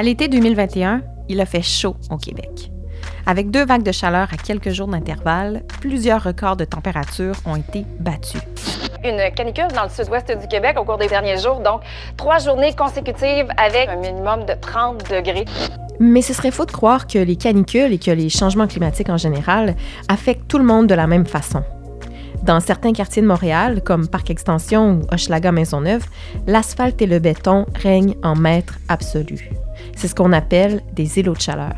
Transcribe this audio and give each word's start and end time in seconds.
À 0.00 0.02
l'été 0.02 0.28
2021, 0.28 1.02
il 1.28 1.42
a 1.42 1.44
fait 1.44 1.60
chaud 1.60 1.94
au 2.08 2.16
Québec. 2.16 2.70
Avec 3.26 3.50
deux 3.50 3.66
vagues 3.66 3.82
de 3.82 3.92
chaleur 3.92 4.28
à 4.32 4.38
quelques 4.38 4.70
jours 4.70 4.88
d'intervalle, 4.88 5.62
plusieurs 5.82 6.24
records 6.24 6.56
de 6.56 6.64
température 6.64 7.34
ont 7.44 7.56
été 7.56 7.84
battus. 7.98 8.40
Une 9.04 9.30
canicule 9.34 9.68
dans 9.74 9.82
le 9.82 9.90
sud-ouest 9.90 10.34
du 10.40 10.48
Québec 10.48 10.78
au 10.80 10.84
cours 10.84 10.96
des 10.96 11.08
derniers 11.08 11.36
jours, 11.36 11.60
donc 11.60 11.82
trois 12.16 12.38
journées 12.38 12.74
consécutives 12.74 13.48
avec 13.58 13.90
un 13.90 13.96
minimum 13.96 14.46
de 14.46 14.54
30 14.58 15.10
degrés. 15.10 15.44
Mais 15.98 16.22
ce 16.22 16.32
serait 16.32 16.50
faux 16.50 16.64
de 16.64 16.72
croire 16.72 17.06
que 17.06 17.18
les 17.18 17.36
canicules 17.36 17.92
et 17.92 17.98
que 17.98 18.10
les 18.10 18.30
changements 18.30 18.68
climatiques 18.68 19.10
en 19.10 19.18
général 19.18 19.76
affectent 20.08 20.48
tout 20.48 20.56
le 20.56 20.64
monde 20.64 20.86
de 20.86 20.94
la 20.94 21.06
même 21.06 21.26
façon. 21.26 21.62
Dans 22.42 22.60
certains 22.60 22.92
quartiers 22.92 23.22
de 23.22 23.26
Montréal, 23.26 23.82
comme 23.84 24.08
Parc 24.08 24.30
Extension 24.30 24.92
ou 24.92 25.14
Hochelaga 25.14 25.52
Maisonneuve, 25.52 26.04
l'asphalte 26.46 27.00
et 27.02 27.06
le 27.06 27.18
béton 27.18 27.66
règnent 27.74 28.16
en 28.22 28.34
maître 28.34 28.78
absolu. 28.88 29.50
C'est 29.94 30.08
ce 30.08 30.14
qu'on 30.14 30.32
appelle 30.32 30.82
des 30.94 31.18
îlots 31.18 31.34
de 31.34 31.40
chaleur. 31.40 31.74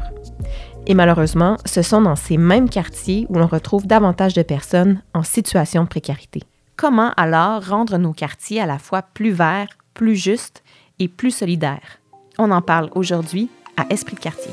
Et 0.87 0.95
malheureusement, 0.95 1.57
ce 1.65 1.83
sont 1.83 2.03
dans 2.03 2.17
ces 2.17 2.37
mêmes 2.37 2.69
quartiers 2.69 3.27
où 3.29 3.35
l'on 3.35 3.47
retrouve 3.47 3.87
davantage 3.87 4.35
de 4.35 4.43
personnes 4.43 5.03
en 5.15 5.23
situation 5.23 5.85
de 5.85 5.89
précarité. 5.89 6.43
Comment 6.77 7.13
alors 7.17 7.65
rendre 7.65 7.99
nos 7.99 8.13
quartiers 8.13 8.61
à 8.61 8.67
la 8.67 8.79
fois 8.79 9.03
plus 9.03 9.33
verts, 9.33 9.77
plus 9.95 10.17
justes 10.17 10.63
et 10.99 11.09
plus 11.09 11.31
solidaires? 11.31 12.01
On 12.39 12.51
en 12.51 12.63
parle 12.63 12.91
aujourd'hui 12.95 13.51
à 13.77 13.87
Esprit 13.91 14.17
de 14.17 14.21
quartier. 14.21 14.53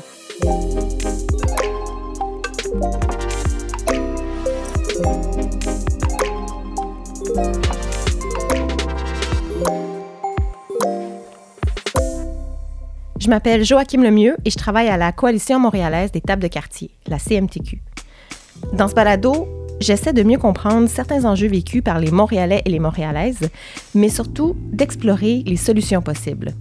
Je 13.20 13.28
m'appelle 13.28 13.64
Joachim 13.64 14.02
Lemieux 14.02 14.36
et 14.44 14.50
je 14.50 14.56
travaille 14.56 14.88
à 14.88 14.96
la 14.96 15.12
Coalition 15.12 15.60
montréalaise 15.60 16.10
des 16.10 16.20
tables 16.20 16.42
de 16.42 16.48
quartier, 16.48 16.90
la 17.06 17.18
CMTQ. 17.18 17.82
Dans 18.72 18.88
ce 18.88 18.94
balado, 18.94 19.46
j'essaie 19.78 20.12
de 20.12 20.22
mieux 20.22 20.38
comprendre 20.38 20.88
certains 20.88 21.24
enjeux 21.26 21.46
vécus 21.46 21.82
par 21.82 21.98
les 22.00 22.10
Montréalais 22.10 22.62
et 22.64 22.70
les 22.70 22.78
Montréalaises, 22.78 23.50
mais 23.94 24.08
surtout 24.08 24.56
d'explorer 24.72 25.42
les 25.46 25.56
solutions 25.56 26.02
possibles. 26.02 26.54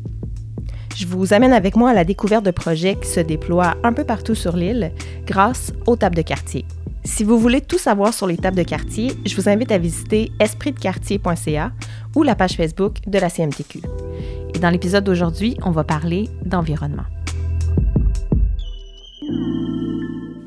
Je 0.95 1.07
vous 1.07 1.33
amène 1.33 1.53
avec 1.53 1.75
moi 1.77 1.91
à 1.91 1.93
la 1.93 2.03
découverte 2.03 2.45
de 2.45 2.51
projets 2.51 2.95
qui 2.95 3.07
se 3.07 3.21
déploient 3.21 3.77
un 3.83 3.93
peu 3.93 4.03
partout 4.03 4.35
sur 4.35 4.57
l'île 4.57 4.91
grâce 5.25 5.71
aux 5.87 5.95
tables 5.95 6.17
de 6.17 6.21
quartier. 6.21 6.65
Si 7.03 7.23
vous 7.23 7.39
voulez 7.39 7.61
tout 7.61 7.77
savoir 7.77 8.13
sur 8.13 8.27
les 8.27 8.37
tables 8.37 8.57
de 8.57 8.63
quartier, 8.63 9.13
je 9.25 9.35
vous 9.35 9.49
invite 9.49 9.71
à 9.71 9.77
visiter 9.77 10.31
espritdequartier.ca 10.39 11.71
ou 12.15 12.23
la 12.23 12.35
page 12.35 12.53
Facebook 12.53 12.97
de 13.07 13.19
la 13.19 13.29
CMTQ. 13.29 13.81
Et 14.53 14.59
dans 14.59 14.69
l'épisode 14.69 15.03
d'aujourd'hui, 15.03 15.57
on 15.63 15.71
va 15.71 15.83
parler 15.83 16.29
d'environnement. 16.45 17.05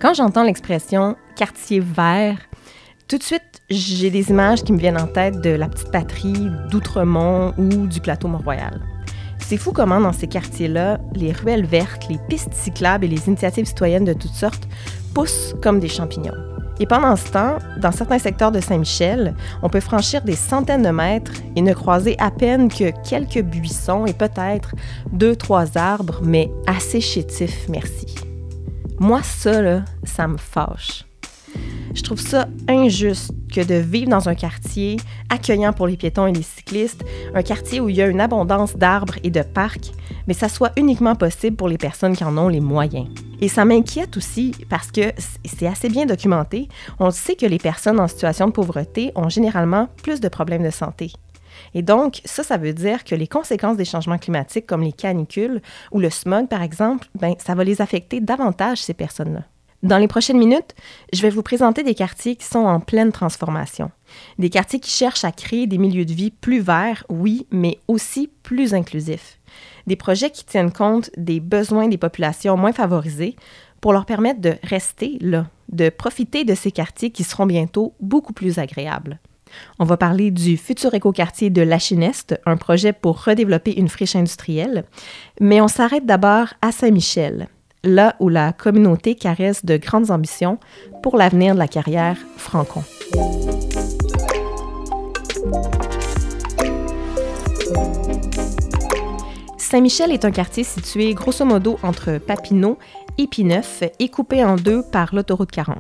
Quand 0.00 0.14
j'entends 0.14 0.42
l'expression 0.42 1.17
quartier 1.36 1.81
vert, 1.81 2.39
tout 3.09 3.19
de 3.19 3.22
suite, 3.22 3.62
j'ai 3.70 4.11
des 4.11 4.31
images 4.31 4.62
qui 4.64 4.72
me 4.72 4.78
viennent 4.78 5.00
en 5.00 5.06
tête 5.06 5.41
de 5.41 5.50
la 5.50 5.69
petite 5.69 5.91
patrie 5.92 6.48
d'Outremont 6.70 7.55
ou 7.59 7.87
du 7.87 8.00
plateau 8.00 8.28
Mont-Royal. 8.28 8.81
C'est 9.43 9.57
fou 9.57 9.73
comment 9.73 10.01
dans 10.01 10.12
ces 10.12 10.29
quartiers-là, 10.29 10.98
les 11.15 11.33
ruelles 11.33 11.67
vertes, 11.67 12.09
les 12.09 12.19
pistes 12.29 12.55
cyclables 12.55 13.05
et 13.05 13.09
les 13.09 13.27
initiatives 13.29 13.67
citoyennes 13.67 14.05
de 14.05 14.15
toutes 14.15 14.33
sortes 14.33 14.67
poussent 15.15 15.55
comme 15.62 15.79
des 15.79 15.89
champignons. 15.89 16.33
Et 16.81 16.87
pendant 16.87 17.15
ce 17.17 17.31
temps, 17.31 17.59
dans 17.79 17.93
certains 17.93 18.19
secteurs 18.19 18.51
de 18.51 18.61
Saint-Michel, 18.61 19.34
on 19.62 19.69
peut 19.69 19.81
franchir 19.81 20.23
des 20.23 20.34
centaines 20.37 20.83
de 20.83 20.91
mètres 20.91 21.33
et 21.55 21.62
ne 21.62 21.75
croiser 21.75 22.17
à 22.19 22.31
peine 22.31 22.69
que 22.69 22.91
quelques 23.09 23.43
buissons 23.43 24.07
et 24.07 24.15
peut-être 24.15 24.75
deux, 25.12 25.37
trois 25.37 25.77
arbres, 25.77 26.21
mais 26.23 26.51
assez 26.67 27.01
chétifs, 27.01 27.69
merci. 27.69 28.06
Moi, 28.99 29.21
ça, 29.23 29.83
ça 30.05 30.27
me 30.27 30.39
fâche. 30.39 31.05
Je 31.94 32.03
trouve 32.03 32.20
ça 32.20 32.48
injuste 32.69 33.32
que 33.53 33.60
de 33.60 33.75
vivre 33.75 34.08
dans 34.08 34.28
un 34.28 34.34
quartier 34.34 34.97
accueillant 35.28 35.72
pour 35.72 35.86
les 35.86 35.97
piétons 35.97 36.26
et 36.26 36.32
les 36.32 36.42
cyclistes, 36.42 37.04
un 37.34 37.42
quartier 37.42 37.80
où 37.80 37.88
il 37.88 37.97
y 37.97 38.03
a 38.03 38.06
une 38.06 38.20
abondance 38.20 38.76
d'arbres 38.76 39.16
et 39.22 39.30
de 39.30 39.42
parcs, 39.42 39.92
mais 40.26 40.34
ça 40.34 40.48
soit 40.48 40.72
uniquement 40.76 41.14
possible 41.14 41.56
pour 41.56 41.69
les 41.69 41.76
personnes 41.76 42.16
qui 42.16 42.25
en 42.25 42.38
ont 42.38 42.48
les 42.48 42.60
moyens. 42.60 43.08
Et 43.42 43.48
ça 43.48 43.64
m'inquiète 43.64 44.16
aussi 44.16 44.53
parce 44.70 44.91
que 44.91 45.12
c'est 45.44 45.66
assez 45.66 45.91
bien 45.91 46.06
documenté. 46.06 46.69
On 46.98 47.10
sait 47.10 47.34
que 47.34 47.47
les 47.47 47.58
personnes 47.58 48.00
en 48.00 48.09
situation 48.09 48.47
de 48.47 48.53
pauvreté 48.53 49.12
ont 49.14 49.28
généralement 49.28 49.88
plus 50.03 50.20
de 50.20 50.28
problèmes 50.28 50.62
de 50.62 50.70
santé. 50.70 51.12
Et 51.74 51.82
donc, 51.82 52.22
ça, 52.24 52.42
ça 52.42 52.56
veut 52.56 52.72
dire 52.72 53.04
que 53.04 53.14
les 53.14 53.28
conséquences 53.28 53.76
des 53.76 53.84
changements 53.84 54.19
climatiques, 54.19 54.66
comme 54.66 54.82
les 54.82 54.92
canicules 54.92 55.60
ou 55.91 56.00
le 56.00 56.09
smog, 56.09 56.48
par 56.48 56.62
exemple, 56.62 57.09
ben, 57.20 57.34
ça 57.38 57.54
va 57.54 57.64
les 57.64 57.82
affecter 57.82 58.20
davantage, 58.20 58.78
ces 58.78 58.94
personnes-là. 58.94 59.42
Dans 59.82 59.98
les 59.98 60.06
prochaines 60.06 60.38
minutes, 60.38 60.76
je 61.12 61.22
vais 61.22 61.31
vous 61.31 61.43
présenter 61.43 61.82
des 61.82 61.97
quartiers 61.97 62.37
qui 62.37 62.47
sont 62.47 62.60
en 62.60 62.78
pleine 62.78 63.10
transformation. 63.10 63.91
Des 64.38 64.48
quartiers 64.48 64.78
qui 64.78 64.91
cherchent 64.91 65.25
à 65.25 65.32
créer 65.32 65.66
des 65.66 65.78
milieux 65.78 66.04
de 66.04 66.12
vie 66.12 66.31
plus 66.31 66.60
verts, 66.60 67.04
oui, 67.09 67.48
mais 67.50 67.81
aussi 67.88 68.31
plus 68.44 68.75
inclusifs. 68.75 69.41
Des 69.88 69.97
projets 69.97 70.31
qui 70.31 70.44
tiennent 70.44 70.72
compte 70.72 71.10
des 71.16 71.41
besoins 71.41 71.88
des 71.88 71.98
populations 71.98 72.56
moins 72.56 72.72
favorisées 72.72 73.34
pour 73.81 73.92
leur 73.92 74.06
permettre 74.06 74.41
de 74.41 74.54
rester 74.62 75.19
là, 75.21 75.48
de 75.72 75.88
profiter 75.88 76.44
de 76.44 76.54
ces 76.54 76.71
quartiers 76.71 77.10
qui 77.10 77.25
seront 77.25 77.47
bientôt 77.47 77.94
beaucoup 77.98 78.32
plus 78.32 78.60
agréables. 78.60 79.19
On 79.81 79.84
va 79.84 79.97
parler 79.97 80.31
du 80.31 80.56
futur 80.56 80.94
écoquartier 80.94 81.50
de 81.50 81.60
La 81.60 81.81
Chineste, 81.81 82.41
un 82.47 82.56
projet 82.56 82.92
pour 82.92 83.25
redévelopper 83.25 83.72
une 83.76 83.88
friche 83.88 84.16
industrielle. 84.16 84.84
Mais 85.41 85.60
on 85.60 85.69
s'arrête 85.69 86.06
d'abord 86.06 86.54
à 86.62 86.72
Saint-Michel, 86.72 87.48
là 87.84 88.16
où 88.20 88.28
la 88.28 88.53
communauté 88.53 89.15
caresse 89.15 89.65
de 89.65 89.76
grandes 89.76 90.10
ambitions 90.10 90.59
pour 91.03 91.16
l'avenir 91.16 91.54
de 91.54 91.59
la 91.59 91.69
carrière 91.69 92.16
Francon. 92.37 92.82
Saint-Michel 99.59 100.12
est 100.12 100.25
un 100.25 100.31
quartier 100.31 100.65
situé 100.65 101.15
grosso 101.15 101.44
modo 101.44 101.78
entre 101.82 102.19
Papineau 102.19 102.78
et 103.16 103.26
Pineuf 103.26 103.82
et 103.98 104.09
coupé 104.10 104.44
en 104.44 104.56
deux 104.56 104.82
par 104.82 105.15
l'autoroute 105.15 105.50
40. 105.50 105.78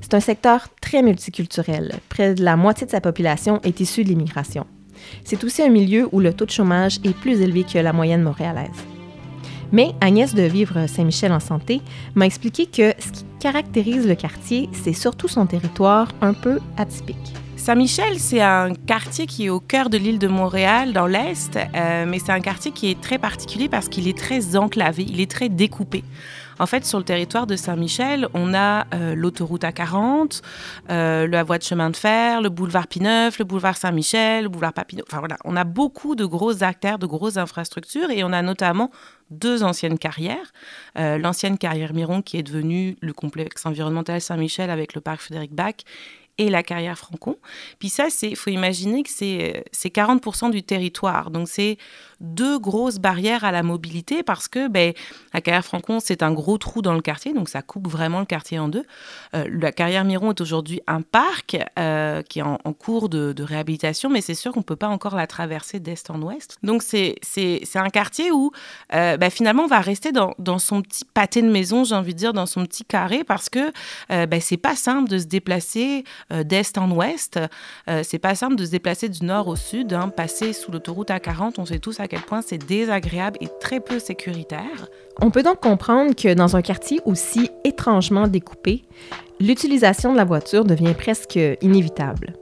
C'est 0.00 0.14
un 0.14 0.20
secteur 0.20 0.68
très 0.80 1.02
multiculturel. 1.02 1.96
Près 2.08 2.34
de 2.34 2.42
la 2.42 2.56
moitié 2.56 2.86
de 2.86 2.90
sa 2.90 3.00
population 3.00 3.60
est 3.64 3.80
issue 3.80 4.02
de 4.02 4.08
l'immigration. 4.08 4.66
C'est 5.24 5.44
aussi 5.44 5.62
un 5.62 5.68
milieu 5.68 6.08
où 6.12 6.20
le 6.20 6.32
taux 6.32 6.46
de 6.46 6.50
chômage 6.50 6.98
est 7.04 7.14
plus 7.14 7.40
élevé 7.40 7.64
que 7.64 7.78
la 7.78 7.92
moyenne 7.92 8.22
montréalaise. 8.22 8.70
Mais 9.72 9.92
Agnès 10.00 10.34
de 10.34 10.42
Vivre 10.42 10.86
Saint-Michel 10.86 11.32
en 11.32 11.40
santé 11.40 11.80
m'a 12.14 12.26
expliqué 12.26 12.66
que 12.66 12.94
ce 12.98 13.12
qui 13.12 13.24
caractérise 13.38 14.06
le 14.06 14.14
quartier, 14.14 14.68
c'est 14.72 14.92
surtout 14.92 15.28
son 15.28 15.46
territoire 15.46 16.08
un 16.20 16.32
peu 16.32 16.58
atypique. 16.76 17.34
Saint-Michel, 17.56 18.18
c'est 18.18 18.40
un 18.40 18.72
quartier 18.72 19.26
qui 19.26 19.46
est 19.46 19.50
au 19.50 19.60
cœur 19.60 19.90
de 19.90 19.98
l'île 19.98 20.18
de 20.18 20.28
Montréal, 20.28 20.92
dans 20.92 21.06
l'Est, 21.06 21.56
euh, 21.56 22.06
mais 22.06 22.18
c'est 22.18 22.32
un 22.32 22.40
quartier 22.40 22.70
qui 22.70 22.90
est 22.90 23.00
très 23.00 23.18
particulier 23.18 23.68
parce 23.68 23.88
qu'il 23.88 24.08
est 24.08 24.16
très 24.16 24.56
enclavé, 24.56 25.04
il 25.06 25.20
est 25.20 25.30
très 25.30 25.48
découpé. 25.48 26.02
En 26.58 26.66
fait, 26.66 26.84
sur 26.84 26.98
le 26.98 27.04
territoire 27.04 27.46
de 27.46 27.56
Saint-Michel, 27.56 28.28
on 28.34 28.54
a 28.54 28.86
euh, 28.94 29.14
l'autoroute 29.14 29.62
A40, 29.62 30.42
euh, 30.90 31.26
la 31.26 31.42
voie 31.42 31.58
de 31.58 31.62
chemin 31.62 31.90
de 31.90 31.96
fer, 31.96 32.40
le 32.40 32.48
boulevard 32.48 32.88
Pineuf, 32.88 33.38
le 33.38 33.44
boulevard 33.44 33.76
Saint-Michel, 33.76 34.44
le 34.44 34.48
boulevard 34.48 34.72
Papineau. 34.72 35.04
Enfin 35.06 35.20
voilà, 35.20 35.36
on 35.44 35.56
a 35.56 35.64
beaucoup 35.64 36.14
de 36.14 36.24
grosses 36.24 36.62
artères, 36.62 36.98
de 36.98 37.06
grosses 37.06 37.36
infrastructures 37.36 38.10
et 38.10 38.24
on 38.24 38.32
a 38.32 38.42
notamment 38.42 38.90
deux 39.30 39.62
anciennes 39.62 39.98
carrières. 39.98 40.52
Euh, 40.98 41.18
l'ancienne 41.18 41.58
carrière 41.58 41.94
Miron 41.94 42.22
qui 42.22 42.38
est 42.38 42.42
devenue 42.42 42.96
le 43.00 43.12
complexe 43.12 43.64
environnemental 43.66 44.20
Saint-Michel 44.20 44.70
avec 44.70 44.94
le 44.94 45.00
parc 45.00 45.20
Frédéric 45.20 45.54
Bach 45.54 45.74
et 46.38 46.48
la 46.50 46.62
carrière 46.62 46.96
Francon. 46.96 47.36
Puis 47.78 47.88
ça, 47.88 48.06
il 48.22 48.36
faut 48.36 48.50
imaginer 48.50 49.02
que 49.02 49.10
c'est 49.10 49.64
40% 49.74 50.50
du 50.50 50.62
territoire. 50.62 51.30
Donc 51.30 51.48
c'est 51.48 51.78
deux 52.20 52.58
grosses 52.58 52.98
barrières 52.98 53.44
à 53.44 53.52
la 53.52 53.62
mobilité 53.62 54.22
parce 54.22 54.48
que 54.48 54.68
ben, 54.68 54.92
la 55.32 55.40
carrière 55.40 55.64
Francon, 55.64 56.00
c'est 56.00 56.22
un 56.22 56.32
gros 56.32 56.58
trou 56.58 56.82
dans 56.82 56.94
le 56.94 57.00
quartier, 57.00 57.32
donc 57.32 57.48
ça 57.48 57.62
coupe 57.62 57.88
vraiment 57.88 58.18
le 58.20 58.26
quartier 58.26 58.58
en 58.58 58.68
deux. 58.68 58.84
Euh, 59.34 59.48
la 59.50 59.70
carrière 59.70 60.04
Miron 60.04 60.30
est 60.30 60.40
aujourd'hui 60.40 60.80
un 60.86 61.02
parc 61.02 61.56
euh, 61.78 62.22
qui 62.22 62.40
est 62.40 62.42
en, 62.42 62.58
cours 62.72 63.08
de, 63.08 63.34
réhabilitation, 63.38 64.10
mais 64.10 64.20
c'est 64.20 64.34
sûr 64.34 64.52
qu'on 64.52 64.60
ne 64.60 64.64
peut 64.64 64.76
pas 64.76 64.88
encore 64.88 65.14
la 65.14 65.26
traverser 65.26 65.80
d'est 65.80 66.10
en 66.10 66.20
ouest. 66.22 66.58
Donc 66.62 66.82
c'est 66.82 67.18
un 67.74 67.88
quartier 67.88 68.32
où 68.32 68.50
euh, 68.94 69.16
ben, 69.16 69.30
finalement 69.30 69.64
on 69.64 69.68
va 69.68 69.80
rester 69.80 70.12
dans, 70.12 70.34
dans, 70.38 70.58
son 70.58 70.82
petit 70.82 71.04
pâté 71.04 71.40
de 71.40 71.48
maison, 71.48 71.84
j'ai 71.84 71.94
envie 71.94 72.14
de 72.14 72.18
dire, 72.18 72.32
dans 72.32 72.46
son 72.46 72.64
petit 72.66 72.84
carré, 72.84 73.22
parce 73.22 73.48
que 73.48 73.72
ben, 74.08 74.40
c'est 74.40 74.56
pas 74.56 74.74
simple 74.74 75.08
de 75.08 75.18
se 75.18 75.26
déplacer 75.26 76.04
d'est 76.30 76.76
en 76.78 76.90
ouest. 76.90 77.38
c'est 78.02 78.18
pas 78.18 78.34
simple 78.34 78.56
de 78.56 78.64
se 78.64 78.70
déplacer 78.70 79.08
du 79.08 79.24
nord 79.24 79.48
au 79.48 79.56
sud, 79.56 79.92
hein, 79.92 80.08
passer 80.08 80.52
sous 80.52 80.70
l'autoroute 80.70 81.08
A40, 81.08 81.54
on 81.58 81.66
sait 81.66 81.78
tous 81.78 82.00
à 82.00 82.08
quel 82.08 82.20
point 82.20 82.42
c'est 82.42 82.58
désagréable 82.58 83.38
et 83.40 83.48
très 83.60 83.80
peu 83.80 83.98
sécuritaire. 83.98 84.88
On 85.20 85.30
peut 85.30 85.42
donc 85.42 85.60
comprendre 85.60 86.14
que 86.14 86.34
dans 86.34 86.56
un 86.56 86.62
quartier 86.62 87.00
aussi 87.04 87.50
étrangement 87.64 88.28
découpé, 88.28 88.82
l'utilisation 89.40 90.12
de 90.12 90.16
la 90.16 90.24
voiture 90.24 90.64
devient 90.64 90.94
presque 90.94 91.38
inévitable. 91.60 92.34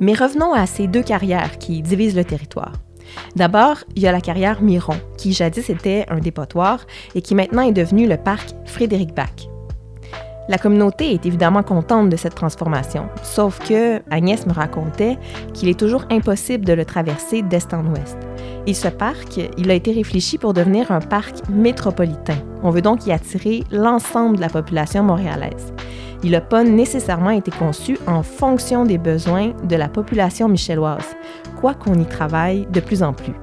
Mais 0.00 0.14
revenons 0.14 0.52
à 0.52 0.66
ces 0.66 0.86
deux 0.86 1.02
carrières 1.02 1.58
qui 1.58 1.82
divisent 1.82 2.16
le 2.16 2.24
territoire. 2.24 2.72
D'abord, 3.36 3.78
il 3.96 4.02
y 4.02 4.06
a 4.06 4.12
la 4.12 4.20
carrière 4.20 4.62
Miron, 4.62 4.96
qui 5.16 5.32
jadis 5.32 5.70
était 5.70 6.04
un 6.08 6.18
dépotoir 6.18 6.86
et 7.14 7.22
qui 7.22 7.34
maintenant 7.34 7.62
est 7.62 7.72
devenu 7.72 8.06
le 8.06 8.16
parc 8.16 8.50
Frédéric 8.66 9.14
Bach. 9.14 9.48
La 10.48 10.56
communauté 10.56 11.12
est 11.12 11.26
évidemment 11.26 11.62
contente 11.62 12.08
de 12.08 12.16
cette 12.16 12.34
transformation, 12.34 13.10
sauf 13.22 13.58
que 13.58 14.00
Agnès 14.10 14.46
me 14.46 14.52
racontait 14.54 15.18
qu'il 15.52 15.68
est 15.68 15.78
toujours 15.78 16.06
impossible 16.10 16.64
de 16.64 16.72
le 16.72 16.86
traverser 16.86 17.42
d'est 17.42 17.74
en 17.74 17.84
ouest. 17.84 18.16
Et 18.66 18.72
ce 18.72 18.88
parc, 18.88 19.38
il 19.58 19.70
a 19.70 19.74
été 19.74 19.92
réfléchi 19.92 20.38
pour 20.38 20.54
devenir 20.54 20.90
un 20.90 21.00
parc 21.00 21.46
métropolitain. 21.50 22.38
On 22.62 22.70
veut 22.70 22.80
donc 22.80 23.06
y 23.06 23.12
attirer 23.12 23.62
l'ensemble 23.70 24.36
de 24.36 24.40
la 24.40 24.48
population 24.48 25.02
montréalaise. 25.02 25.74
Il 26.24 26.30
n'a 26.30 26.40
pas 26.40 26.64
nécessairement 26.64 27.30
été 27.30 27.50
conçu 27.50 27.98
en 28.06 28.22
fonction 28.22 28.86
des 28.86 28.98
besoins 28.98 29.52
de 29.64 29.76
la 29.76 29.88
population 29.88 30.48
michelloise, 30.48 31.14
quoi 31.60 31.74
qu'on 31.74 31.94
y 31.94 32.06
travaille 32.06 32.66
de 32.72 32.80
plus 32.80 33.02
en 33.02 33.12
plus. 33.12 33.34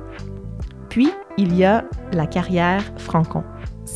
Puis, 0.89 1.11
il 1.37 1.55
y 1.55 1.65
a 1.65 1.85
la 2.13 2.25
carrière 2.25 2.83
Francon. 2.97 3.43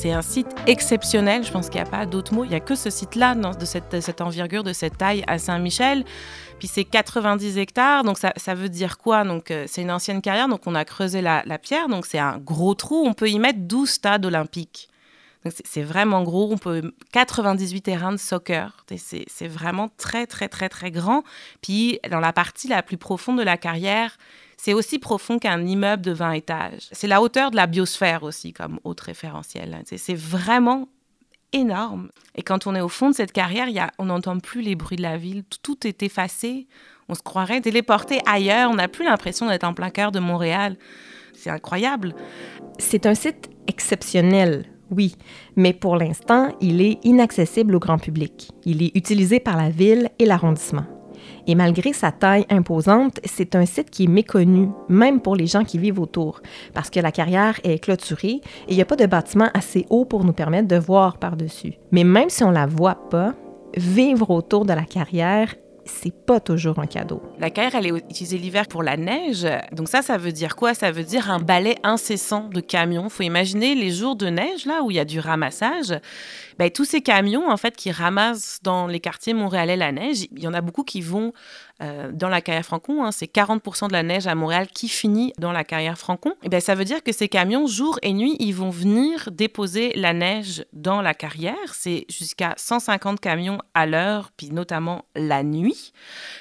C'est 0.02 0.14
un 0.14 0.22
site 0.22 0.48
exceptionnel, 0.66 1.44
je 1.44 1.52
pense 1.52 1.68
qu'il 1.70 1.82
n'y 1.82 1.86
a 1.86 1.92
pas 1.92 2.06
d'autre 2.06 2.34
mot. 2.34 2.46
Il 2.46 2.52
n'y 2.52 2.56
a 2.56 2.62
que 2.62 2.74
ce 2.74 2.90
site-là, 2.90 3.36
de 3.36 3.66
cette, 3.66 4.22
envergure, 4.22 4.64
de 4.64 4.72
cette 4.72 4.98
taille 4.98 5.26
à 5.28 5.38
Saint-Michel. 5.38 6.06
Puis 6.58 6.70
c'est 6.70 6.86
90 6.86 7.58
hectares, 7.58 8.06
donc 8.06 8.18
ça, 8.18 8.56
veut 8.56 8.70
dire 8.70 8.98
quoi? 8.98 9.26
Donc 9.26 9.52
euh, 9.52 9.66
c'est 9.68 9.82
une 9.82 9.92
ancienne 9.92 10.22
carrière, 10.22 10.48
donc 10.48 10.62
on 10.68 10.74
a 10.74 10.86
creusé 10.86 11.22
la 11.22 11.58
pierre, 11.58 11.90
donc 11.90 12.06
c'est 12.06 12.18
un 12.18 12.38
gros 12.38 12.76
trou. 12.76 13.04
On 13.06 13.14
peut 13.14 13.30
y 13.30 13.40
mettre 13.40 13.60
12 13.60 13.90
stades 13.90 14.26
olympiques. 14.26 14.89
C'est 15.46 15.84
vraiment 15.84 16.24
gros. 16.24 16.52
On 16.52 16.58
peut 16.58 16.94
98 17.14 17.82
terrains 17.82 18.12
de 18.12 18.18
soccer. 18.18 18.86
C'est 18.98 19.48
vraiment 19.48 19.90
très 19.98 20.28
très 20.28 20.50
très 20.50 20.68
très 20.68 20.92
grand. 20.92 21.24
Puis 21.62 22.00
dans 22.10 22.20
la 22.20 22.34
partie 22.34 22.68
la 22.68 22.84
plus 22.84 22.98
profonde 22.98 23.38
de 23.38 23.44
la 23.44 23.58
carrière, 23.58 24.18
c'est 24.58 24.74
aussi 24.74 25.00
profond 25.00 25.40
qu'un 25.40 25.66
immeuble 25.66 26.04
de 26.04 26.12
20 26.12 26.32
étages. 26.34 26.90
C'est 26.92 27.08
la 27.08 27.22
hauteur 27.22 27.52
de 27.52 27.56
la 27.56 27.68
biosphère 27.68 28.24
aussi 28.24 28.52
comme 28.52 28.80
autre 28.84 29.06
référentiel. 29.06 29.82
C'est 29.86 30.14
vraiment 30.14 30.90
énorme. 31.54 32.10
Et 32.36 32.44
quand 32.44 32.68
on 32.68 32.76
est 32.76 32.82
au 32.82 32.90
fond 32.90 33.10
de 33.10 33.16
cette 33.16 33.32
carrière, 33.32 33.68
on 33.98 34.06
n'entend 34.06 34.38
plus 34.40 34.62
les 34.62 34.76
bruits 34.76 34.98
de 34.98 35.02
la 35.02 35.18
ville. 35.18 35.44
Tout 35.64 35.88
est 35.88 36.04
effacé. 36.04 36.68
On 37.08 37.16
se 37.16 37.22
croirait 37.22 37.62
téléporté 37.62 38.20
ailleurs. 38.26 38.70
On 38.70 38.76
n'a 38.76 38.90
plus 38.90 39.06
l'impression 39.06 39.48
d'être 39.48 39.64
en 39.64 39.74
plein 39.74 39.90
cœur 39.90 40.12
de 40.12 40.20
Montréal. 40.20 40.78
C'est 41.34 41.50
incroyable. 41.50 42.14
C'est 42.78 43.06
un 43.06 43.16
site 43.16 43.50
exceptionnel 43.68 44.66
oui, 44.92 45.16
mais 45.56 45.74
pour 45.74 45.96
l'instant, 45.96 46.50
il 46.62 46.82
est 46.82 47.00
inaccessible 47.04 47.76
au 47.76 47.80
grand 47.80 47.98
public. 47.98 48.52
Il 48.66 48.84
est 48.84 48.96
utilisé 48.96 49.40
par 49.40 49.58
la 49.58 49.70
ville 49.70 50.10
et 50.20 50.26
l'arrondissement. 50.26 50.86
Et 51.48 51.56
malgré 51.56 51.94
sa 51.94 52.12
taille 52.12 52.46
imposante, 52.50 53.20
c'est 53.24 53.56
un 53.56 53.66
site 53.66 53.90
qui 53.90 54.06
est 54.06 54.08
méconnu, 54.08 54.70
même 54.88 55.20
pour 55.20 55.36
les 55.36 55.48
gens 55.48 55.64
qui 55.64 55.78
vivent 55.78 56.00
autour, 56.00 56.42
parce 56.74 56.90
que 56.90 57.00
la 57.00 57.12
carrière 57.12 57.60
est 57.64 57.80
clôturée 57.80 58.42
et 58.68 58.70
il 58.70 58.76
n'y 58.76 58.82
a 58.82 58.86
pas 58.86 58.96
de 58.96 59.06
bâtiment 59.06 59.50
assez 59.54 59.86
haut 59.90 60.06
pour 60.06 60.24
nous 60.24 60.34
permettre 60.34 60.68
de 60.68 60.78
voir 60.78 61.18
par-dessus. 61.18 61.74
Mais 61.92 62.04
même 62.04 62.30
si 62.30 62.44
on 62.44 62.52
la 62.52 62.66
voit 62.66 63.10
pas, 63.10 63.34
vivre 63.76 64.30
autour 64.30 64.66
de 64.66 64.74
la 64.74 64.84
carrière 64.84 65.54
c'est 65.90 66.14
pas 66.14 66.40
toujours 66.40 66.80
un 66.80 66.86
cadeau. 66.86 67.22
La 67.40 67.50
carrière, 67.50 67.76
elle 67.76 67.88
est 67.88 67.98
utilisée 68.10 68.38
l'hiver 68.38 68.68
pour 68.68 68.84
la 68.84 68.98
neige. 68.98 69.48
Donc 69.72 69.90
ça, 69.90 70.02
ça 70.02 70.18
veut 70.18 70.32
dire 70.32 70.56
quoi? 70.56 70.74
Ça 70.74 70.92
veut 70.92 71.04
dire 71.04 71.32
un 71.32 71.40
balai 71.40 71.76
incessant 71.84 72.50
de 72.50 72.62
camions. 72.62 73.10
Faut 73.10 73.24
imaginer 73.24 73.76
les 73.76 73.92
jours 73.92 74.16
de 74.16 74.28
neige, 74.28 74.66
là, 74.66 74.84
où 74.84 74.92
il 74.92 74.96
y 74.96 75.00
a 75.00 75.06
du 75.06 75.20
ramassage. 75.20 75.94
Ben, 76.60 76.70
tous 76.70 76.84
ces 76.84 77.00
camions, 77.00 77.50
en 77.50 77.56
fait, 77.56 77.74
qui 77.78 77.90
ramassent 77.90 78.60
dans 78.64 78.86
les 78.86 79.00
quartiers 79.00 79.34
montréalais 79.34 79.78
la 79.78 79.94
neige, 79.94 80.26
il 80.30 80.44
y 80.44 80.48
en 80.48 80.54
a 80.54 80.60
beaucoup 80.60 80.84
qui 80.84 81.00
vont 81.00 81.32
euh, 81.82 82.12
dans 82.12 82.28
la 82.28 82.42
carrière 82.42 82.66
Francon. 82.66 83.02
Hein, 83.02 83.14
c'est 83.14 83.30
40 83.30 83.88
de 83.88 83.94
la 83.94 84.04
neige 84.04 84.28
à 84.28 84.36
Montréal 84.36 84.68
qui 84.68 84.90
finit 84.90 85.32
dans 85.40 85.54
la 85.54 85.64
carrière 85.64 85.98
Francon. 85.98 86.34
Et 86.44 86.50
ben, 86.50 86.60
ça 86.60 86.76
veut 86.76 86.84
dire 86.84 87.02
que 87.02 87.14
ces 87.14 87.30
camions, 87.30 87.66
jour 87.66 87.98
et 88.02 88.12
nuit, 88.12 88.36
ils 88.40 88.54
vont 88.54 88.72
venir 88.72 89.30
déposer 89.32 89.94
la 89.96 90.12
neige 90.12 90.66
dans 90.74 91.02
la 91.02 91.14
carrière. 91.14 91.56
C'est 91.74 92.06
jusqu'à 92.10 92.56
150 92.58 93.22
camions 93.22 93.60
à 93.74 93.86
l'heure, 93.86 94.32
puis 94.36 94.50
notamment 94.50 95.06
la 95.16 95.44
nuit. 95.44 95.94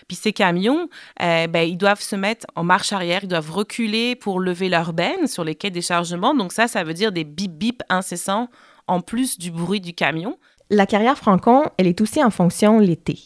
Puis 0.09 0.17
ces 0.17 0.32
camions, 0.32 0.88
euh, 1.23 1.47
ben, 1.47 1.61
ils 1.61 1.79
doivent 1.79 2.03
se 2.03 2.17
mettre 2.17 2.44
en 2.56 2.65
marche 2.65 2.93
arrière, 2.93 3.20
ils 3.23 3.29
doivent 3.29 3.53
reculer 3.53 4.17
pour 4.17 4.41
lever 4.41 4.69
leur 4.69 4.93
benne 4.93 5.29
sur 5.29 5.44
les 5.44 5.55
quais 5.55 5.70
des 5.70 5.81
chargements. 5.81 6.35
Donc 6.35 6.53
ça, 6.53 6.67
ça 6.67 6.82
veut 6.82 6.94
dire 6.94 7.12
des 7.12 7.23
bip-bip 7.23 7.82
incessants 7.88 8.49
en 8.88 9.00
plus 9.00 9.38
du 9.38 9.50
bruit 9.50 9.81
du 9.81 9.94
camion. 9.94 10.38
La 10.70 10.87
carrière 10.87 11.17
Francon, 11.17 11.64
elle 11.76 11.87
est 11.87 12.00
aussi 12.00 12.23
en 12.23 12.31
fonction 12.31 12.79
l'été. 12.79 13.20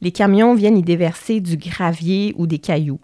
Les 0.00 0.12
camions 0.12 0.54
viennent 0.54 0.78
y 0.78 0.82
déverser 0.82 1.40
du 1.40 1.56
gravier 1.56 2.34
ou 2.36 2.46
des 2.46 2.58
cailloux. 2.58 3.00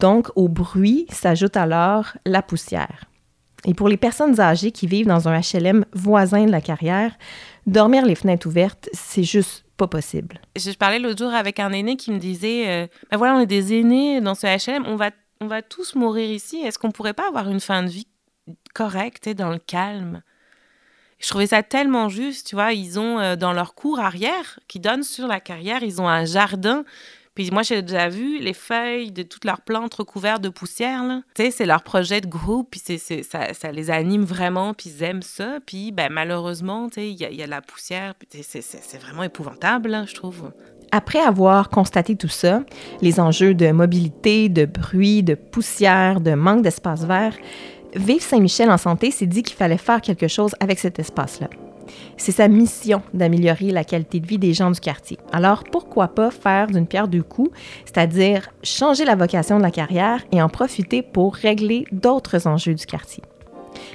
Donc, 0.00 0.28
au 0.34 0.48
bruit 0.48 1.06
s'ajoute 1.10 1.56
alors 1.56 2.16
la 2.24 2.42
poussière. 2.42 3.04
Et 3.64 3.74
pour 3.74 3.88
les 3.88 3.96
personnes 3.96 4.40
âgées 4.40 4.70
qui 4.70 4.86
vivent 4.86 5.06
dans 5.06 5.28
un 5.28 5.40
HLM 5.40 5.84
voisin 5.92 6.44
de 6.44 6.50
la 6.50 6.60
carrière, 6.60 7.12
dormir 7.66 8.04
les 8.04 8.14
fenêtres 8.14 8.46
ouvertes, 8.46 8.88
c'est 8.92 9.24
juste 9.24 9.64
pas 9.76 9.88
possible. 9.88 10.40
Je 10.56 10.70
parlais 10.72 10.98
l'autre 10.98 11.18
jour 11.18 11.34
avec 11.34 11.58
un 11.58 11.72
aîné 11.72 11.96
qui 11.96 12.10
me 12.10 12.18
disait 12.18 12.68
euh, 12.68 12.86
ben 13.10 13.16
voilà, 13.16 13.34
on 13.34 13.40
est 13.40 13.46
des 13.46 13.74
aînés 13.74 14.20
dans 14.20 14.34
ce 14.34 14.46
HLM, 14.46 14.84
on 14.86 14.96
va, 14.96 15.10
on 15.40 15.46
va 15.46 15.62
tous 15.62 15.94
mourir 15.94 16.30
ici. 16.30 16.58
Est-ce 16.58 16.78
qu'on 16.78 16.92
pourrait 16.92 17.14
pas 17.14 17.28
avoir 17.28 17.48
une 17.48 17.60
fin 17.60 17.82
de 17.82 17.88
vie 17.88 18.06
correcte 18.74 19.26
et 19.26 19.34
dans 19.34 19.50
le 19.50 19.58
calme? 19.58 20.22
Je 21.18 21.28
trouvais 21.28 21.46
ça 21.46 21.62
tellement 21.62 22.08
juste, 22.08 22.48
tu 22.48 22.54
vois. 22.56 22.72
Ils 22.72 22.98
ont 22.98 23.18
euh, 23.18 23.36
dans 23.36 23.52
leur 23.52 23.74
cour 23.74 24.00
arrière 24.00 24.60
qui 24.68 24.80
donne 24.80 25.02
sur 25.02 25.26
la 25.26 25.40
carrière, 25.40 25.82
ils 25.82 26.00
ont 26.00 26.08
un 26.08 26.24
jardin. 26.24 26.84
Puis 27.34 27.50
moi, 27.50 27.62
j'ai 27.62 27.82
déjà 27.82 28.08
vu 28.08 28.38
les 28.38 28.54
feuilles 28.54 29.12
de 29.12 29.22
toutes 29.22 29.44
leurs 29.44 29.60
plantes 29.60 29.92
recouvertes 29.92 30.40
de 30.40 30.48
poussière. 30.48 31.02
Tu 31.34 31.42
sais, 31.42 31.50
c'est 31.50 31.66
leur 31.66 31.82
projet 31.82 32.22
de 32.22 32.26
groupe, 32.26 32.68
puis 32.70 32.80
c'est, 32.82 33.22
ça, 33.22 33.52
ça, 33.52 33.72
les 33.72 33.90
anime 33.90 34.24
vraiment, 34.24 34.72
puis 34.72 34.90
ils 34.90 35.02
aiment 35.02 35.22
ça. 35.22 35.58
Puis 35.66 35.92
ben, 35.92 36.10
malheureusement, 36.10 36.88
tu 36.88 36.94
sais, 36.94 37.10
il 37.10 37.18
y, 37.18 37.42
a 37.42 37.46
la 37.46 37.60
poussière, 37.60 38.14
c'est, 38.30 38.62
c'est 38.62 38.98
vraiment 38.98 39.22
épouvantable, 39.22 40.04
je 40.06 40.14
trouve. 40.14 40.50
Après 40.92 41.18
avoir 41.18 41.68
constaté 41.68 42.16
tout 42.16 42.28
ça, 42.28 42.62
les 43.02 43.20
enjeux 43.20 43.52
de 43.52 43.70
mobilité, 43.70 44.48
de 44.48 44.64
bruit, 44.64 45.22
de 45.22 45.34
poussière, 45.34 46.22
de 46.22 46.32
manque 46.32 46.62
d'espace 46.62 47.04
vert, 47.04 47.36
Vive 47.96 48.20
Saint-Michel 48.20 48.70
en 48.70 48.76
santé 48.76 49.10
s'est 49.10 49.26
dit 49.26 49.42
qu'il 49.42 49.56
fallait 49.56 49.78
faire 49.78 50.02
quelque 50.02 50.28
chose 50.28 50.54
avec 50.60 50.78
cet 50.78 50.98
espace-là. 50.98 51.48
C'est 52.18 52.32
sa 52.32 52.46
mission 52.46 53.00
d'améliorer 53.14 53.70
la 53.70 53.84
qualité 53.84 54.20
de 54.20 54.26
vie 54.26 54.38
des 54.38 54.52
gens 54.52 54.70
du 54.70 54.80
quartier. 54.80 55.18
Alors 55.32 55.64
pourquoi 55.64 56.08
pas 56.08 56.30
faire 56.30 56.66
d'une 56.66 56.86
pierre 56.86 57.08
deux 57.08 57.22
coups, 57.22 57.50
c'est-à-dire 57.86 58.50
changer 58.62 59.06
la 59.06 59.14
vocation 59.14 59.56
de 59.56 59.62
la 59.62 59.70
carrière 59.70 60.22
et 60.30 60.42
en 60.42 60.50
profiter 60.50 61.00
pour 61.00 61.34
régler 61.36 61.84
d'autres 61.90 62.46
enjeux 62.46 62.74
du 62.74 62.84
quartier? 62.84 63.22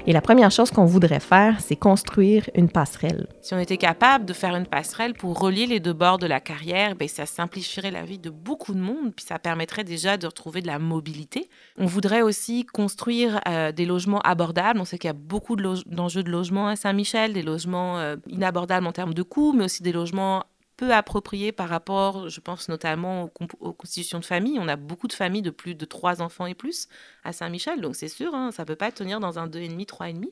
Et 0.07 0.13
la 0.13 0.21
première 0.21 0.50
chose 0.50 0.72
qu'on 0.72 0.86
voudrait 0.86 1.20
faire, 1.20 1.62
c'est 1.62 1.75
construire 1.75 2.50
une 2.55 2.70
passerelle. 2.70 3.27
Si 3.41 3.53
on 3.53 3.60
était 3.60 3.77
capable 3.77 4.25
de 4.25 4.34
faire 4.34 4.55
une 4.55 4.65
passerelle 4.65 5.13
pour 5.13 5.39
relier 5.39 5.67
les 5.67 5.79
deux 5.79 5.93
bords 5.93 6.17
de 6.17 6.25
la 6.25 6.39
carrière, 6.39 6.96
ben 6.96 7.08
ça 7.08 7.27
simplifierait 7.27 7.91
la 7.91 8.03
vie 8.03 8.17
de 8.17 8.31
beaucoup 8.31 8.74
de 8.74 8.79
monde, 8.79 9.13
puis 9.15 9.25
ça 9.25 9.38
permettrait 9.38 9.84
déjà 9.84 10.17
de 10.17 10.25
retrouver 10.25 10.62
de 10.62 10.67
la 10.67 10.79
mobilité. 10.79 11.50
On 11.77 11.86
voudrait 11.86 12.24
aussi 12.24 12.65
construire 12.65 13.41
euh, 13.48 13.72
des 13.72 13.86
logements 13.86 14.22
abordables. 14.22 14.79
On 14.79 14.86
sait 14.86 14.98
qu'il 14.98 15.08
y 15.08 15.12
a 15.12 15.13
beaucoup 15.13 15.55
d'enjeux 15.55 16.24
de, 16.24 16.31
logement 16.31 16.67
à 16.67 16.75
Saint-Michel, 16.75 17.34
des 17.34 17.43
logements 17.43 18.00
euh, 18.00 18.15
inabordables 18.27 18.88
en 18.88 18.91
termes 18.91 19.13
de 19.13 19.24
coûts, 19.24 19.53
mais 19.53 19.65
aussi 19.65 19.84
des 19.84 19.91
logements 19.91 20.46
peu 20.81 20.91
approprié 20.95 21.51
par 21.51 21.69
rapport, 21.69 22.27
je 22.27 22.39
pense 22.39 22.67
notamment 22.67 23.29
aux, 23.59 23.73
constitutions 23.73 24.17
de 24.17 24.25
famille. 24.25 24.57
On 24.59 24.67
a 24.67 24.77
beaucoup 24.77 25.07
de 25.07 25.13
familles 25.13 25.43
de 25.43 25.51
plus 25.51 25.75
de 25.75 25.85
trois 25.85 26.23
enfants 26.23 26.47
et 26.47 26.55
plus 26.55 26.88
à 27.23 27.33
Saint-Michel, 27.33 27.81
donc 27.81 27.95
c'est 27.95 28.07
sûr, 28.07 28.33
hein, 28.33 28.50
ça 28.51 28.63
ne 28.63 28.67
peut 28.67 28.75
pas 28.75 28.91
tenir 28.91 29.19
dans 29.19 29.38
un 29.38 29.45
2,5, 29.45 29.85
3,5, 29.85 30.25